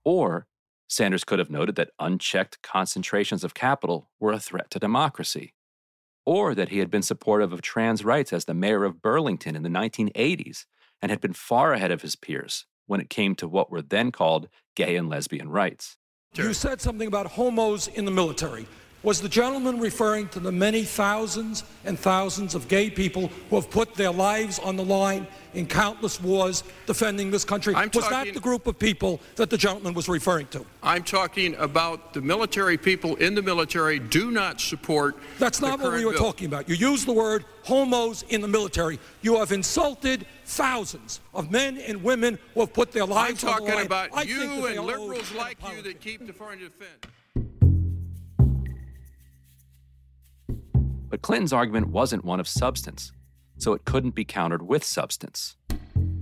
Or 0.03 0.47
Sanders 0.93 1.23
could 1.23 1.39
have 1.39 1.49
noted 1.49 1.75
that 1.75 1.89
unchecked 1.99 2.61
concentrations 2.61 3.43
of 3.43 3.55
capital 3.55 4.11
were 4.19 4.31
a 4.31 4.39
threat 4.39 4.69
to 4.69 4.77
democracy. 4.77 5.55
Or 6.23 6.53
that 6.53 6.69
he 6.69 6.77
had 6.77 6.91
been 6.91 7.01
supportive 7.01 7.51
of 7.51 7.63
trans 7.63 8.05
rights 8.05 8.31
as 8.31 8.45
the 8.45 8.53
mayor 8.53 8.83
of 8.83 9.01
Burlington 9.01 9.55
in 9.55 9.63
the 9.63 9.69
1980s 9.69 10.65
and 11.01 11.09
had 11.09 11.19
been 11.19 11.33
far 11.33 11.73
ahead 11.73 11.89
of 11.89 12.03
his 12.03 12.15
peers 12.15 12.67
when 12.85 13.01
it 13.01 13.09
came 13.09 13.33
to 13.35 13.47
what 13.47 13.71
were 13.71 13.81
then 13.81 14.11
called 14.11 14.49
gay 14.75 14.95
and 14.95 15.09
lesbian 15.09 15.49
rights. 15.49 15.97
You 16.35 16.53
said 16.53 16.81
something 16.81 17.07
about 17.07 17.27
homos 17.27 17.87
in 17.89 18.05
the 18.05 18.11
military. 18.11 18.65
Was 19.03 19.19
the 19.21 19.27
gentleman 19.27 19.81
referring 19.81 20.29
to 20.29 20.39
the 20.39 20.51
many 20.51 20.83
thousands 20.83 21.65
and 21.83 21.99
thousands 21.99 22.55
of 22.55 22.69
gay 22.69 22.89
people 22.89 23.27
who 23.49 23.57
have 23.57 23.69
put 23.69 23.95
their 23.95 24.11
lives 24.11 24.59
on 24.59 24.77
the 24.77 24.83
line 24.85 25.27
in 25.53 25.67
countless 25.67 26.21
wars 26.21 26.63
defending 26.85 27.29
this 27.29 27.43
country? 27.43 27.75
I'm 27.75 27.89
was 27.93 28.05
talking- 28.05 28.27
that 28.27 28.33
the 28.33 28.39
group 28.39 28.65
of 28.65 28.79
people 28.79 29.19
that 29.35 29.49
the 29.49 29.57
gentleman 29.57 29.93
was 29.93 30.07
referring 30.07 30.47
to? 30.47 30.65
I'm 30.81 31.03
talking 31.03 31.53
about 31.55 32.13
the 32.13 32.21
military 32.21 32.77
people 32.77 33.17
in 33.17 33.35
the 33.35 33.41
military 33.41 33.99
do 33.99 34.31
not 34.31 34.61
support. 34.61 35.17
That's 35.37 35.59
not 35.59 35.81
what 35.81 35.91
we 35.91 36.05
were 36.05 36.13
bill. 36.13 36.21
talking 36.21 36.45
about. 36.47 36.69
You 36.69 36.75
used 36.75 37.05
the 37.05 37.11
word 37.13 37.43
homos 37.63 38.23
in 38.29 38.39
the 38.39 38.47
military. 38.47 38.99
You 39.21 39.35
have 39.39 39.51
insulted 39.51 40.25
thousands 40.45 41.19
of 41.33 41.51
men 41.51 41.77
and 41.77 42.01
women 42.03 42.39
who 42.53 42.61
have 42.61 42.71
put 42.71 42.93
their 42.93 43.03
I'm 43.03 43.09
lives 43.09 43.43
on 43.43 43.47
the 43.47 43.51
line 43.51 43.59
talking 43.59 43.75
line. 43.75 43.85
about 43.85 44.09
I 44.13 44.21
you 44.21 44.65
and 44.65 44.85
liberals 44.85 45.29
like 45.33 45.57
you 45.75 45.81
that 45.81 45.99
keep 45.99 46.25
the 46.25 46.31
foreign 46.31 46.59
defense. 46.59 47.03
But 51.13 51.21
Clinton's 51.21 51.53
argument 51.53 51.89
wasn't 51.89 52.25
one 52.25 52.39
of 52.39 52.47
substance, 52.47 53.11
so 53.59 53.73
it 53.73 53.85
couldn't 53.85 54.15
be 54.15 54.25
countered 54.25 54.63
with 54.63 54.83
substance. 54.83 55.55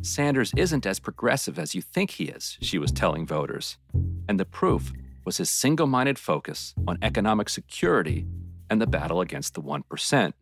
Sanders 0.02 0.52
isn't 0.58 0.86
as 0.86 1.00
progressive 1.00 1.58
as 1.58 1.74
you 1.74 1.82
think 1.82 2.12
he 2.12 2.26
is, 2.26 2.58
she 2.60 2.78
was 2.78 2.92
telling 2.92 3.26
voters. 3.26 3.78
And 4.28 4.38
the 4.38 4.44
proof 4.44 4.92
was 5.24 5.38
his 5.38 5.50
single 5.50 5.88
minded 5.88 6.20
focus 6.20 6.76
on 6.90 6.98
economic 7.02 7.48
security 7.48 8.26
and 8.70 8.82
the 8.82 8.86
battle 8.86 9.22
against 9.22 9.54
the 9.54 9.62
1%. 9.62 10.34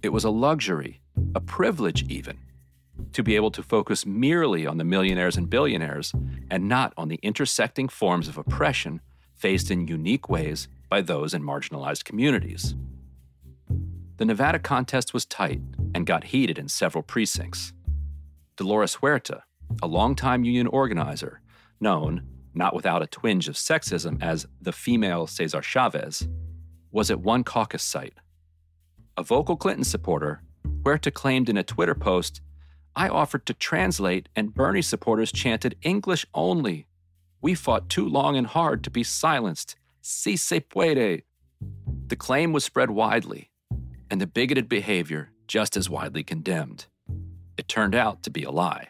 It 0.00 0.10
was 0.10 0.22
a 0.22 0.30
luxury, 0.30 1.00
a 1.34 1.40
privilege 1.40 2.04
even, 2.08 2.38
to 3.12 3.24
be 3.24 3.34
able 3.34 3.50
to 3.50 3.64
focus 3.64 4.06
merely 4.06 4.64
on 4.64 4.78
the 4.78 4.84
millionaires 4.84 5.36
and 5.36 5.50
billionaires 5.50 6.12
and 6.52 6.68
not 6.68 6.92
on 6.96 7.08
the 7.08 7.18
intersecting 7.20 7.88
forms 7.88 8.28
of 8.28 8.38
oppression 8.38 9.00
faced 9.34 9.72
in 9.72 9.88
unique 9.88 10.28
ways 10.28 10.68
by 10.88 11.00
those 11.00 11.34
in 11.34 11.42
marginalized 11.42 12.04
communities. 12.04 12.76
The 14.16 14.24
Nevada 14.24 14.58
contest 14.58 15.12
was 15.12 15.24
tight 15.24 15.60
and 15.94 16.06
got 16.06 16.24
heated 16.24 16.58
in 16.58 16.68
several 16.68 17.02
precincts. 17.02 17.72
Dolores 18.56 18.96
Huerta, 18.96 19.42
a 19.82 19.86
longtime 19.86 20.44
union 20.44 20.66
organizer, 20.66 21.40
known, 21.80 22.22
not 22.54 22.74
without 22.74 23.02
a 23.02 23.06
twinge 23.06 23.48
of 23.48 23.54
sexism, 23.54 24.22
as 24.22 24.46
the 24.60 24.72
female 24.72 25.26
Cesar 25.26 25.62
Chavez, 25.62 26.28
was 26.90 27.10
at 27.10 27.20
one 27.20 27.44
caucus 27.44 27.82
site. 27.82 28.14
A 29.16 29.22
vocal 29.22 29.56
Clinton 29.56 29.84
supporter, 29.84 30.42
Huerta 30.84 31.10
claimed 31.10 31.48
in 31.48 31.56
a 31.56 31.62
Twitter 31.62 31.94
post, 31.94 32.40
I 32.94 33.08
offered 33.08 33.46
to 33.46 33.54
translate, 33.54 34.28
and 34.36 34.52
Bernie 34.52 34.82
supporters 34.82 35.32
chanted 35.32 35.76
English 35.82 36.26
only. 36.34 36.86
We 37.40 37.54
fought 37.54 37.88
too 37.88 38.06
long 38.06 38.36
and 38.36 38.46
hard 38.46 38.84
to 38.84 38.90
be 38.90 39.02
silenced. 39.02 39.76
Si 40.02 40.36
se 40.36 40.60
puede. 40.60 41.22
The 42.08 42.16
claim 42.16 42.52
was 42.52 42.64
spread 42.64 42.90
widely, 42.90 43.50
and 44.12 44.20
the 44.20 44.26
bigoted 44.26 44.68
behavior 44.68 45.32
just 45.48 45.74
as 45.74 45.88
widely 45.88 46.22
condemned. 46.22 46.84
It 47.56 47.66
turned 47.66 47.94
out 47.94 48.22
to 48.24 48.30
be 48.30 48.42
a 48.42 48.50
lie. 48.50 48.86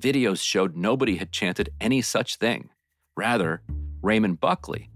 Videos 0.00 0.40
showed 0.40 0.76
nobody 0.76 1.16
had 1.16 1.32
chanted 1.32 1.70
any 1.80 2.00
such 2.00 2.36
thing. 2.36 2.70
Rather, 3.16 3.62
Raymond 4.02 4.38
Buckley, 4.38 4.88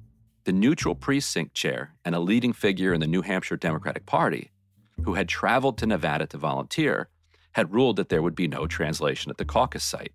the 0.45 0.53
neutral 0.53 0.95
precinct 0.95 1.53
chair 1.53 1.97
and 2.05 2.15
a 2.15 2.21
leading 2.21 2.53
figure 2.53 2.95
in 2.95 3.01
the 3.01 3.09
New 3.09 3.23
Hampshire 3.23 3.57
Democratic 3.57 4.07
Party, 4.07 4.53
who 5.05 5.15
had 5.15 5.29
traveled 5.29 5.79
to 5.79 5.87
Nevada 5.87 6.29
to 6.29 6.39
volunteer, 6.39 7.09
had 7.51 7.75
ruled 7.75 7.97
that 7.97 8.09
there 8.09 8.23
would 8.23 8.37
be 8.37 8.47
no 8.47 8.69
translation 8.69 9.31
at 9.31 9.39
the 9.39 9.45
caucus 9.45 9.83
site. 9.83 10.13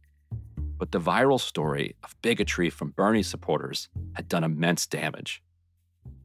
But 0.77 0.93
the 0.93 1.01
viral 1.01 1.41
story 1.41 1.97
of 2.05 2.15
bigotry 2.21 2.69
from 2.69 2.91
Bernie 2.91 3.21
supporters 3.21 3.89
had 4.13 4.29
done 4.29 4.45
immense 4.45 4.87
damage. 4.87 5.43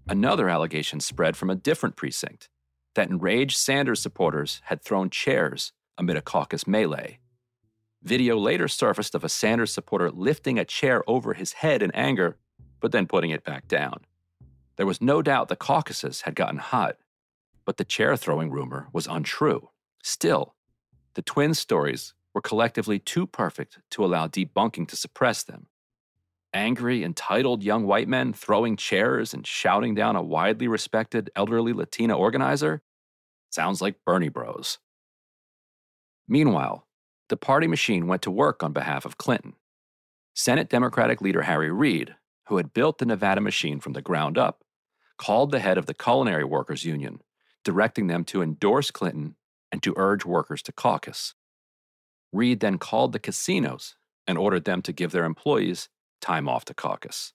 Another 0.09 0.49
allegation 0.49 1.01
spread 1.01 1.37
from 1.37 1.51
a 1.51 1.57
different 1.57 1.97
precinct 1.97 2.49
that 2.95 3.11
enraged 3.11 3.57
Sanders 3.57 4.01
supporters 4.01 4.61
had 4.65 4.83
thrown 4.83 5.11
chairs 5.11 5.73
amid 5.99 6.17
a 6.17 6.23
caucus 6.23 6.67
melee. 6.67 7.19
Video 8.03 8.39
later 8.39 8.69
surfaced 8.69 9.15
of 9.15 9.25
a 9.25 9.29
Sanders 9.29 9.73
supporter 9.73 10.11
lifting 10.11 10.59
a 10.59 10.65
chair 10.65 11.03
over 11.07 11.35
his 11.35 11.53
head 11.55 11.83
in 11.83 11.91
anger, 11.93 12.39
but 12.81 12.93
then 12.93 13.07
putting 13.07 13.31
it 13.31 13.45
back 13.45 13.69
down. 13.69 14.01
There 14.77 14.87
was 14.87 15.03
no 15.03 15.21
doubt 15.21 15.49
the 15.49 15.57
caucuses 15.57 16.23
had 16.23 16.35
gotten 16.35 16.59
hot, 16.59 16.97
but 17.67 17.77
the 17.77 17.85
chair 17.85 18.17
throwing 18.17 18.51
rumor 18.51 18.89
was 18.93 19.07
untrue. 19.07 19.69
Still, 20.03 20.55
the 21.15 21.23
twin 21.23 21.53
stories 21.55 22.15
were 22.33 22.41
collectively 22.41 22.99
too 22.99 23.27
perfect 23.27 23.79
to 23.91 24.05
allow 24.05 24.27
debunking 24.27 24.89
to 24.89 24.97
suppress 24.97 25.43
them. 25.43 25.67
Angry, 26.53 27.05
entitled 27.05 27.63
young 27.63 27.87
white 27.87 28.09
men 28.09 28.33
throwing 28.33 28.77
chairs 28.77 29.33
and 29.33 29.47
shouting 29.47 29.95
down 29.95 30.17
a 30.17 30.23
widely 30.23 30.67
respected 30.67 31.31
elderly 31.37 31.73
Latina 31.73 32.17
organizer? 32.17 32.83
Sounds 33.51 33.81
like 33.81 34.05
Bernie 34.05 34.29
Bros. 34.29 34.79
Meanwhile, 36.27 36.87
the 37.29 37.37
party 37.37 37.67
machine 37.69 38.09
went 38.09 38.23
to 38.23 38.31
work 38.31 38.63
on 38.63 38.73
behalf 38.73 39.05
of 39.05 39.19
Clinton. 39.19 39.55
Senate 40.35 40.69
Democratic 40.69 41.21
leader 41.21 41.43
Harry 41.43 41.71
Reid, 41.71 42.17
who 42.49 42.57
had 42.57 42.73
built 42.73 42.99
the 42.99 43.07
Nevada 43.07 43.41
machine 43.41 43.79
from 43.79 43.93
the 43.93 44.03
ground 44.03 44.37
up, 44.37 44.65
called 45.19 45.53
the 45.53 45.61
head 45.61 45.79
of 45.79 45.87
the 45.87 45.95
Culinary 45.95 46.45
Workers 46.45 46.85
Union, 46.85 47.21
directing 47.65 48.09
them 48.09 48.25
to 48.25 48.43
endorse 48.43 48.91
Clinton 48.91 49.37
and 49.71 49.83
to 49.83 49.95
urge 49.97 50.25
workers 50.25 50.63
to 50.63 50.73
caucus. 50.73 51.35
Reid 52.33 52.61
then 52.61 52.79
called 52.79 53.13
the 53.13 53.19
casinos 53.19 53.97
and 54.27 54.39
ordered 54.39 54.65
them 54.65 54.83
to 54.83 54.93
give 54.93 55.13
their 55.13 55.25
employees 55.25 55.89
time 56.21 56.49
off 56.49 56.65
to 56.67 56.75
caucus. 56.75 57.33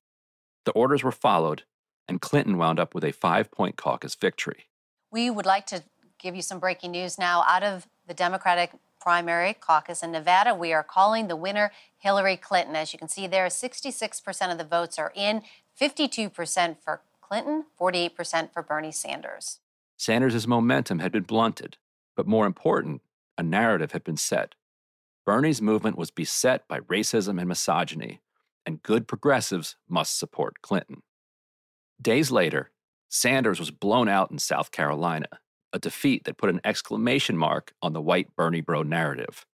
The 0.66 0.72
orders 0.72 1.04
were 1.04 1.12
followed, 1.12 1.64
and 2.08 2.22
Clinton 2.22 2.58
wound 2.58 2.80
up 2.80 2.94
with 2.94 3.04
a 3.04 3.12
five 3.12 3.52
point 3.52 3.76
caucus 3.76 4.16
victory. 4.16 4.68
We 5.12 5.30
would 5.30 5.46
like 5.46 5.66
to 5.68 5.84
give 6.20 6.36
you 6.36 6.42
some 6.42 6.60
breaking 6.60 6.92
news 6.92 7.18
now 7.18 7.44
out 7.48 7.64
of 7.64 7.88
the 8.08 8.14
Democratic 8.14 8.72
primary 9.00 9.54
caucus 9.54 10.02
in 10.02 10.12
Nevada. 10.12 10.56
We 10.56 10.74
are 10.74 10.84
calling 10.84 11.28
the 11.28 11.36
winner 11.36 11.72
Hillary 11.98 12.38
Clinton. 12.38 12.76
As 12.76 12.92
you 12.92 13.00
can 13.00 13.08
see 13.08 13.28
there, 13.28 13.46
66% 13.48 14.52
of 14.52 14.58
the 14.58 14.64
votes 14.64 14.98
are 14.98 15.14
in, 15.16 15.44
52% 15.80 16.78
for 16.84 17.02
Clinton, 17.22 17.66
48% 17.80 18.52
for 18.52 18.64
Bernie 18.64 18.92
Sanders. 18.92 19.60
Sanders' 19.98 20.48
momentum 20.48 21.00
had 21.00 21.12
been 21.12 21.24
blunted, 21.24 21.78
but 22.16 22.28
more 22.28 22.46
important, 22.46 23.02
a 23.38 23.44
narrative 23.44 23.92
had 23.92 24.04
been 24.04 24.18
set. 24.18 24.56
Bernie's 25.26 25.62
movement 25.62 25.98
was 25.98 26.12
beset 26.12 26.68
by 26.68 26.80
racism 26.82 27.40
and 27.40 27.48
misogyny, 27.48 28.22
and 28.66 28.84
good 28.84 29.08
progressives 29.08 29.76
must 29.88 30.18
support 30.18 30.62
Clinton. 30.62 31.04
Days 32.02 32.32
later, 32.32 32.72
Sanders 33.10 33.60
was 33.60 33.72
blown 33.72 34.10
out 34.10 34.32
in 34.32 34.40
South 34.40 34.72
Carolina, 34.72 35.28
a 35.72 35.80
defeat 35.80 36.24
that 36.26 36.38
put 36.38 36.50
an 36.50 36.62
exclamation 36.64 37.38
mark 37.38 37.74
on 37.82 37.94
the 37.94 38.02
white 38.02 38.36
Bernie 38.36 38.62
bro 38.62 38.84
narrative. 38.84 39.46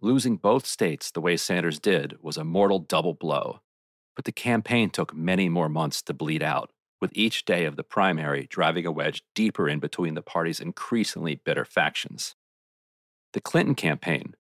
Losing 0.00 0.36
both 0.36 0.66
states 0.66 1.10
the 1.10 1.20
way 1.20 1.36
Sanders 1.36 1.78
did 1.78 2.16
was 2.22 2.36
a 2.36 2.44
mortal 2.44 2.78
double 2.78 3.14
blow, 3.14 3.60
but 4.16 4.24
the 4.24 4.32
campaign 4.32 4.90
took 4.90 5.14
many 5.14 5.48
more 5.48 5.68
months 5.68 6.02
to 6.02 6.14
bleed 6.14 6.42
out, 6.42 6.70
with 7.00 7.10
each 7.14 7.44
day 7.44 7.64
of 7.64 7.76
the 7.76 7.84
primary 7.84 8.46
driving 8.50 8.86
a 8.86 8.92
wedge 8.92 9.22
deeper 9.34 9.68
in 9.68 9.78
between 9.78 10.14
the 10.14 10.22
party's 10.22 10.60
increasingly 10.60 11.36
bitter 11.36 11.64
factions. 11.64 12.34
The 13.32 13.40
Clinton 13.40 13.74
campaign, 13.74 14.34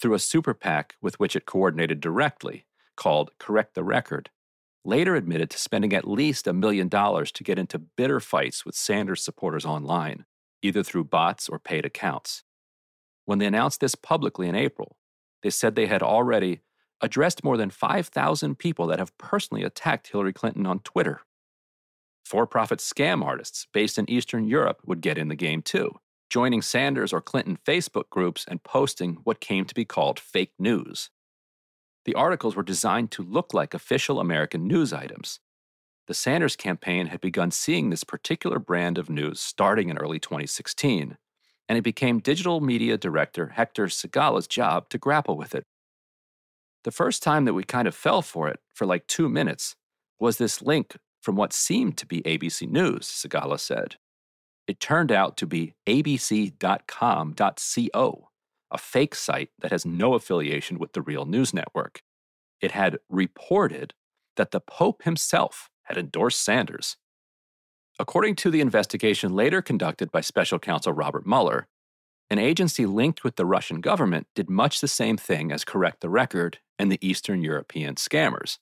through 0.00 0.14
a 0.14 0.18
super 0.18 0.54
PAC 0.54 0.96
with 1.00 1.20
which 1.20 1.36
it 1.36 1.46
coordinated 1.46 2.00
directly, 2.00 2.64
called 2.96 3.30
Correct 3.38 3.74
the 3.74 3.84
Record, 3.84 4.30
later 4.84 5.14
admitted 5.14 5.50
to 5.50 5.58
spending 5.58 5.92
at 5.92 6.08
least 6.08 6.46
a 6.46 6.52
million 6.52 6.88
dollars 6.88 7.30
to 7.32 7.44
get 7.44 7.58
into 7.58 7.78
bitter 7.78 8.20
fights 8.20 8.64
with 8.64 8.74
Sanders 8.74 9.22
supporters 9.22 9.64
online, 9.64 10.24
either 10.62 10.82
through 10.82 11.04
bots 11.04 11.48
or 11.48 11.58
paid 11.58 11.84
accounts. 11.84 12.42
When 13.24 13.38
they 13.38 13.46
announced 13.46 13.80
this 13.80 13.94
publicly 13.94 14.48
in 14.48 14.54
April, 14.54 14.96
they 15.42 15.50
said 15.50 15.74
they 15.74 15.86
had 15.86 16.02
already 16.02 16.60
addressed 17.00 17.44
more 17.44 17.56
than 17.56 17.70
5,000 17.70 18.58
people 18.58 18.86
that 18.86 18.98
have 18.98 19.16
personally 19.18 19.64
attacked 19.64 20.08
Hillary 20.08 20.32
Clinton 20.32 20.66
on 20.66 20.80
Twitter. 20.80 21.20
For 22.24 22.46
profit 22.46 22.78
scam 22.78 23.24
artists 23.24 23.66
based 23.72 23.98
in 23.98 24.08
Eastern 24.08 24.46
Europe 24.46 24.80
would 24.86 25.00
get 25.00 25.18
in 25.18 25.28
the 25.28 25.34
game 25.34 25.62
too, 25.62 25.98
joining 26.30 26.62
Sanders 26.62 27.12
or 27.12 27.20
Clinton 27.20 27.58
Facebook 27.66 28.08
groups 28.08 28.44
and 28.48 28.62
posting 28.62 29.18
what 29.24 29.40
came 29.40 29.64
to 29.64 29.74
be 29.74 29.84
called 29.84 30.20
fake 30.20 30.52
news. 30.58 31.10
The 32.04 32.14
articles 32.14 32.56
were 32.56 32.62
designed 32.62 33.10
to 33.12 33.22
look 33.22 33.54
like 33.54 33.74
official 33.74 34.18
American 34.18 34.66
news 34.66 34.92
items. 34.92 35.40
The 36.08 36.14
Sanders 36.14 36.56
campaign 36.56 37.06
had 37.06 37.20
begun 37.20 37.50
seeing 37.52 37.90
this 37.90 38.02
particular 38.04 38.58
brand 38.58 38.98
of 38.98 39.08
news 39.08 39.40
starting 39.40 39.88
in 39.88 39.98
early 39.98 40.18
2016, 40.18 41.16
and 41.68 41.78
it 41.78 41.82
became 41.82 42.18
digital 42.18 42.60
media 42.60 42.98
director 42.98 43.48
Hector 43.48 43.86
Sigala's 43.86 44.48
job 44.48 44.88
to 44.88 44.98
grapple 44.98 45.36
with 45.36 45.54
it. 45.54 45.64
The 46.84 46.90
first 46.90 47.22
time 47.22 47.44
that 47.44 47.54
we 47.54 47.62
kind 47.62 47.86
of 47.86 47.94
fell 47.94 48.22
for 48.22 48.48
it, 48.48 48.58
for 48.74 48.84
like 48.84 49.06
two 49.06 49.28
minutes, 49.28 49.76
was 50.18 50.38
this 50.38 50.60
link 50.60 50.96
from 51.20 51.36
what 51.36 51.52
seemed 51.52 51.96
to 51.98 52.06
be 52.06 52.20
ABC 52.22 52.68
News, 52.68 53.06
Sigala 53.06 53.60
said. 53.60 53.94
It 54.66 54.80
turned 54.80 55.12
out 55.12 55.36
to 55.36 55.46
be 55.46 55.74
abc.com.co, 55.86 56.58
a 58.72 58.78
fake 58.78 59.14
site 59.14 59.50
that 59.60 59.70
has 59.70 59.86
no 59.86 60.14
affiliation 60.14 60.78
with 60.78 60.94
the 60.94 61.02
real 61.02 61.26
news 61.26 61.52
network. 61.54 62.02
It 62.60 62.72
had 62.72 62.98
reported 63.08 63.94
that 64.36 64.50
the 64.50 64.60
Pope 64.60 65.02
himself 65.02 65.68
had 65.84 65.98
endorsed 65.98 66.42
Sanders. 66.42 66.96
According 67.98 68.36
to 68.36 68.50
the 68.50 68.62
investigation 68.62 69.34
later 69.34 69.60
conducted 69.60 70.10
by 70.10 70.22
special 70.22 70.58
counsel 70.58 70.92
Robert 70.92 71.26
Mueller, 71.26 71.68
an 72.30 72.38
agency 72.38 72.86
linked 72.86 73.24
with 73.24 73.36
the 73.36 73.44
Russian 73.44 73.82
government 73.82 74.26
did 74.34 74.48
much 74.48 74.80
the 74.80 74.88
same 74.88 75.18
thing 75.18 75.52
as 75.52 75.64
Correct 75.64 76.00
the 76.00 76.08
Record 76.08 76.58
and 76.78 76.90
the 76.90 77.06
Eastern 77.06 77.42
European 77.42 77.96
scammers, 77.96 78.58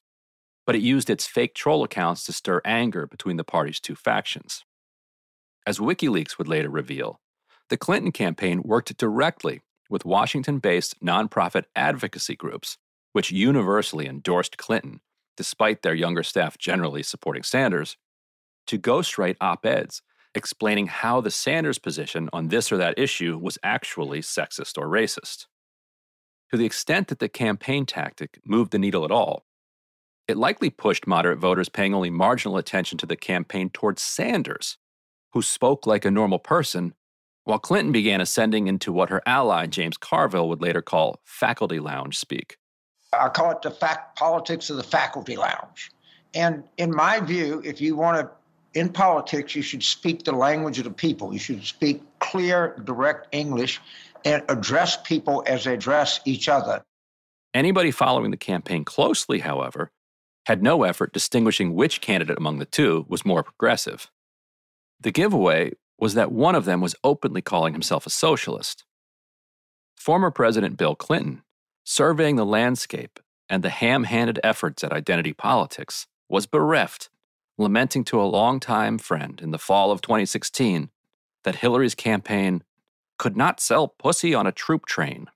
but 0.67 0.75
it 0.75 0.83
used 0.83 1.09
its 1.09 1.27
fake 1.27 1.55
troll 1.55 1.85
accounts 1.85 2.25
to 2.25 2.33
stir 2.33 2.61
anger 2.65 3.07
between 3.07 3.37
the 3.37 3.45
party's 3.45 3.79
two 3.79 3.95
factions. 3.95 4.65
As 5.67 5.79
WikiLeaks 5.79 6.37
would 6.37 6.49
later 6.49 6.69
reveal, 6.69 7.21
the 7.69 7.77
Clinton 7.77 8.11
campaign 8.11 8.63
worked 8.65 8.97
directly 8.97 9.61
with 9.91 10.07
Washington 10.07 10.59
based 10.59 10.99
nonprofit 11.05 11.65
advocacy 11.77 12.37
groups, 12.37 12.79
which 13.13 13.31
universally 13.31 14.07
endorsed 14.07 14.57
Clinton, 14.57 15.01
despite 15.37 15.83
their 15.83 15.95
younger 15.95 16.23
staff 16.23 16.57
generally 16.57 17.03
supporting 17.03 17.43
Sanders, 17.43 17.97
to 18.67 18.79
ghostwrite 18.79 19.37
op 19.41 19.67
eds 19.67 20.01
explaining 20.35 20.87
how 20.87 21.21
the 21.21 21.31
Sanders 21.31 21.79
position 21.79 22.31
on 22.33 22.49
this 22.49 22.71
or 22.71 22.77
that 22.77 22.99
issue 22.99 23.37
was 23.37 23.59
actually 23.63 24.21
sexist 24.21 24.79
or 24.79 24.87
racist. 24.87 25.47
To 26.51 26.57
the 26.57 26.67
extent 26.67 27.09
that 27.09 27.19
the 27.19 27.29
campaign 27.29 27.87
tactic 27.87 28.41
moved 28.45 28.71
the 28.71 28.79
needle 28.79 29.05
at 29.05 29.11
all, 29.11 29.45
it 30.29 30.37
likely 30.37 30.71
pushed 30.71 31.07
moderate 31.07 31.39
voters 31.39 31.69
paying 31.69 31.95
only 31.95 32.11
marginal 32.11 32.57
attention 32.57 32.99
to 32.99 33.07
the 33.07 33.17
campaign 33.17 33.71
towards 33.71 34.03
Sanders, 34.03 34.79
who 35.33 35.43
spoke 35.43 35.87
like 35.87 36.05
a 36.05 36.11
normal 36.11 36.39
person, 36.39 36.95
while 37.51 37.59
Clinton 37.59 37.91
began 37.91 38.21
ascending 38.21 38.69
into 38.69 38.93
what 38.93 39.11
her 39.11 39.21
ally, 39.27 39.67
James 39.67 39.97
Carville, 39.97 40.49
would 40.49 40.63
later 40.63 40.81
call 40.81 41.21
faculty 41.25 41.81
lounge 41.81 42.17
speak. 42.17 42.57
I 43.13 43.29
call 43.29 43.51
it 43.51 43.61
the 43.61 43.73
fact 43.73 44.17
politics 44.17 44.71
of 44.71 44.77
the 44.77 44.85
faculty 44.85 45.37
lounge. 45.37 45.91
And 46.33 46.63
in 46.79 46.95
my 46.95 47.19
view, 47.19 47.61
if 47.65 47.81
you 47.81 47.97
want 47.97 48.21
to 48.21 48.31
in 48.79 48.89
politics, 48.89 49.57
you 49.57 49.63
should 49.63 49.83
speak 49.83 50.23
the 50.23 50.31
language 50.31 50.79
of 50.79 50.85
the 50.85 50.93
people. 50.93 51.33
You 51.33 51.41
should 51.41 51.65
speak 51.65 52.03
clear, 52.21 52.81
direct 52.85 53.27
English 53.33 53.81
and 54.25 54.45
address 54.49 54.97
people 55.03 55.43
as 55.45 55.65
they 55.65 55.75
address 55.75 56.21
each 56.25 56.49
other. 56.49 56.85
Anybody 57.53 57.91
following 57.91 58.31
the 58.31 58.37
campaign 58.37 58.85
closely, 58.85 59.41
however, 59.41 59.91
had 60.47 60.63
no 60.63 60.85
effort 60.85 61.13
distinguishing 61.13 61.75
which 61.75 62.01
candidate 62.01 62.39
among 62.39 62.61
the 62.61 62.65
two 62.65 63.07
was 63.09 63.25
more 63.25 63.43
progressive. 63.43 64.09
The 65.01 65.11
giveaway 65.11 65.73
was 66.01 66.15
that 66.15 66.33
one 66.33 66.55
of 66.55 66.65
them 66.65 66.81
was 66.81 66.97
openly 67.05 67.43
calling 67.43 67.75
himself 67.75 68.07
a 68.07 68.11
socialist. 68.11 68.85
Former 69.97 70.31
President 70.31 70.79
Bill 70.79 70.97
Clinton, 70.97 71.43
surveying 71.85 72.37
the 72.37 72.47
landscape 72.47 73.21
and 73.51 73.63
the 73.63 73.69
ham 73.69 74.05
handed 74.05 74.41
efforts 74.43 74.83
at 74.83 74.93
identity 74.93 75.35
politics, 75.35 76.07
was 76.29 76.47
bereft 76.47 77.11
lamenting 77.59 78.03
to 78.05 78.21
a 78.21 78.25
longtime 78.25 78.97
friend 78.97 79.41
in 79.43 79.51
the 79.51 79.59
fall 79.59 79.91
of 79.93 80.01
2016 80.01 80.89
that 81.45 81.57
Hillary's 81.57 81.95
campaign 81.95 82.63
could 83.19 83.37
not 83.37 83.61
sell 83.61 83.89
pussy 83.89 84.35
on 84.35 84.47
a 84.47 84.53
troop 84.53 84.87
train. 84.87 85.27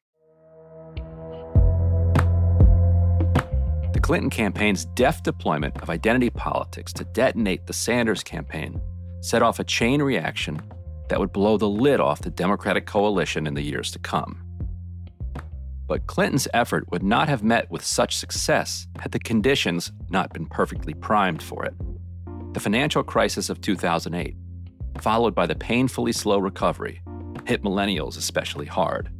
The 3.93 4.01
Clinton 4.01 4.31
campaign's 4.31 4.87
deft 4.87 5.25
deployment 5.25 5.83
of 5.83 5.91
identity 5.91 6.31
politics 6.31 6.95
to 6.95 7.05
detonate 7.05 7.67
the 7.67 7.75
Sanders 7.75 8.23
campaign 8.23 8.81
set 9.25 9.43
off 9.43 9.59
a 9.59 9.65
chain 9.65 10.03
reaction 10.03 10.61
that 11.09 11.19
would 11.19 11.33
blow 11.33 11.57
the 11.57 11.69
lid 11.69 11.99
off 11.99 12.21
the 12.21 12.31
Democratic 12.31 12.85
coalition 12.85 13.47
in 13.47 13.55
the 13.55 13.63
years 13.63 13.91
to 13.91 13.99
come. 13.99 14.45
But 15.89 16.07
Clinton's 16.07 16.47
effort 16.53 16.91
would 16.91 17.03
not 17.03 17.29
have 17.31 17.43
met 17.43 17.71
with 17.71 17.83
such 17.83 18.17
success 18.17 18.87
had 19.01 19.13
the 19.13 19.19
conditions 19.19 19.93
not 20.11 20.35
been 20.35 20.45
perfectly 20.45 20.93
primed 20.93 21.43
for 21.43 21.65
it 21.65 21.75
the 22.53 22.61
financial 22.61 23.03
crisis 23.03 23.51
of 23.51 23.61
2008, 23.61 24.37
followed 25.01 25.35
by 25.35 25.45
the 25.45 25.57
painfully 25.57 26.13
slow 26.13 26.39
recovery, 26.39 27.03
hit 27.47 27.65
millennials 27.65 28.17
especially 28.17 28.67
hard. 28.67 29.11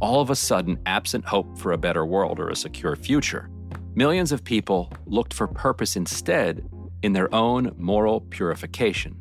All 0.00 0.20
of 0.20 0.30
a 0.30 0.34
sudden, 0.34 0.80
absent 0.86 1.24
hope 1.24 1.56
for 1.56 1.70
a 1.70 1.78
better 1.78 2.04
world 2.04 2.40
or 2.40 2.48
a 2.48 2.56
secure 2.56 2.96
future, 2.96 3.48
millions 3.94 4.32
of 4.32 4.42
people 4.42 4.92
looked 5.06 5.32
for 5.32 5.46
purpose 5.46 5.94
instead 5.94 6.68
in 7.02 7.12
their 7.12 7.32
own 7.32 7.72
moral 7.78 8.22
purification. 8.22 9.19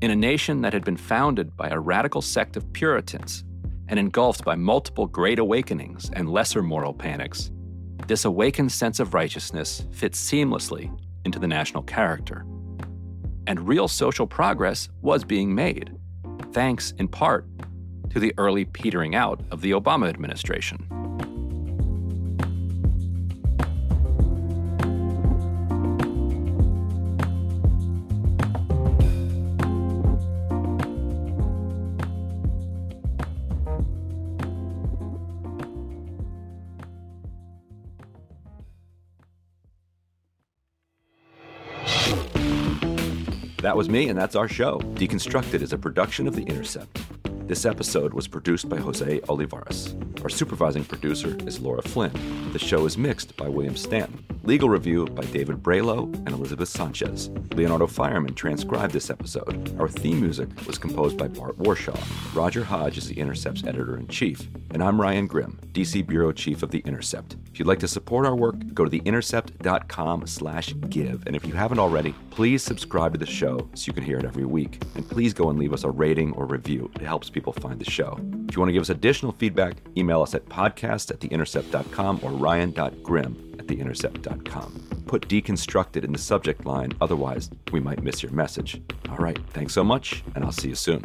In 0.00 0.10
a 0.10 0.16
nation 0.16 0.60
that 0.62 0.72
had 0.72 0.84
been 0.84 0.96
founded 0.96 1.56
by 1.56 1.68
a 1.68 1.78
radical 1.78 2.22
sect 2.22 2.56
of 2.56 2.72
Puritans 2.72 3.44
and 3.88 3.98
engulfed 3.98 4.44
by 4.44 4.54
multiple 4.54 5.06
great 5.06 5.38
awakenings 5.38 6.10
and 6.12 6.30
lesser 6.30 6.62
moral 6.62 6.94
panics, 6.94 7.50
this 8.06 8.24
awakened 8.24 8.72
sense 8.72 9.00
of 9.00 9.14
righteousness 9.14 9.86
fits 9.90 10.20
seamlessly 10.20 10.96
into 11.24 11.38
the 11.38 11.48
national 11.48 11.82
character 11.82 12.44
and 13.48 13.66
real 13.66 13.88
social 13.88 14.26
progress 14.26 14.90
was 15.00 15.24
being 15.24 15.54
made, 15.54 15.96
thanks 16.52 16.92
in 16.98 17.08
part 17.08 17.46
to 18.10 18.20
the 18.20 18.32
early 18.36 18.66
petering 18.66 19.14
out 19.14 19.40
of 19.50 19.62
the 19.62 19.70
Obama 19.70 20.08
administration. 20.08 20.86
That 43.68 43.76
was 43.76 43.90
me, 43.90 44.08
and 44.08 44.18
that's 44.18 44.34
our 44.34 44.48
show. 44.48 44.78
Deconstructed 44.94 45.60
is 45.60 45.74
a 45.74 45.76
production 45.76 46.26
of 46.26 46.34
The 46.34 46.42
Intercept. 46.42 47.02
This 47.46 47.66
episode 47.66 48.14
was 48.14 48.26
produced 48.26 48.66
by 48.66 48.78
Jose 48.78 49.20
Olivares. 49.28 49.94
Our 50.22 50.30
supervising 50.30 50.86
producer 50.86 51.36
is 51.46 51.60
Laura 51.60 51.82
Flynn. 51.82 52.12
The 52.54 52.58
show 52.58 52.86
is 52.86 52.96
mixed 52.96 53.36
by 53.36 53.46
William 53.46 53.76
Stanton. 53.76 54.24
Legal 54.48 54.70
review 54.70 55.04
by 55.04 55.24
David 55.24 55.62
Bralow 55.62 56.04
and 56.04 56.30
Elizabeth 56.30 56.70
Sanchez. 56.70 57.28
Leonardo 57.54 57.86
Faierman 57.86 58.34
transcribed 58.34 58.94
this 58.94 59.10
episode. 59.10 59.78
Our 59.78 59.88
theme 59.88 60.22
music 60.22 60.48
was 60.66 60.78
composed 60.78 61.18
by 61.18 61.28
Bart 61.28 61.58
Warshaw. 61.58 61.94
Roger 62.34 62.64
Hodge 62.64 62.96
is 62.96 63.06
The 63.06 63.20
Intercept's 63.20 63.64
editor 63.64 63.98
in 63.98 64.08
chief. 64.08 64.48
And 64.70 64.82
I'm 64.82 64.98
Ryan 64.98 65.26
Grim, 65.26 65.60
DC 65.72 66.06
Bureau 66.06 66.32
Chief 66.32 66.62
of 66.62 66.70
The 66.70 66.78
Intercept. 66.86 67.36
If 67.52 67.58
you'd 67.58 67.68
like 67.68 67.80
to 67.80 67.88
support 67.88 68.24
our 68.24 68.34
work, 68.34 68.54
go 68.72 68.86
to 68.86 68.90
theintercept.com 68.90 70.26
slash 70.26 70.72
give. 70.88 71.24
And 71.26 71.36
if 71.36 71.44
you 71.44 71.52
haven't 71.52 71.78
already, 71.78 72.14
please 72.30 72.62
subscribe 72.62 73.12
to 73.12 73.18
the 73.18 73.26
show 73.26 73.68
so 73.74 73.84
you 73.86 73.92
can 73.92 74.02
hear 74.02 74.16
it 74.16 74.24
every 74.24 74.46
week. 74.46 74.82
And 74.94 75.06
please 75.06 75.34
go 75.34 75.50
and 75.50 75.58
leave 75.58 75.74
us 75.74 75.84
a 75.84 75.90
rating 75.90 76.32
or 76.32 76.46
review. 76.46 76.90
It 76.94 77.02
helps 77.02 77.28
people 77.28 77.52
find 77.52 77.78
the 77.78 77.90
show. 77.90 78.18
If 78.48 78.56
you 78.56 78.60
want 78.60 78.70
to 78.70 78.72
give 78.72 78.80
us 78.80 78.88
additional 78.88 79.32
feedback, 79.32 79.76
email 79.98 80.22
us 80.22 80.34
at 80.34 80.46
podcast 80.46 81.10
at 81.10 81.20
theintercept.com 81.20 82.20
or 82.22 82.30
ryan.grim 82.30 83.36
at 83.42 83.47
theintercept.com. 83.68 85.04
Put 85.06 85.28
deconstructed 85.28 86.04
in 86.04 86.12
the 86.12 86.18
subject 86.18 86.66
line, 86.66 86.92
otherwise, 87.00 87.50
we 87.72 87.80
might 87.80 88.02
miss 88.02 88.22
your 88.22 88.32
message. 88.32 88.82
All 89.08 89.18
right, 89.18 89.38
thanks 89.50 89.74
so 89.74 89.84
much, 89.84 90.24
and 90.34 90.44
I'll 90.44 90.52
see 90.52 90.70
you 90.70 90.74
soon. 90.74 91.02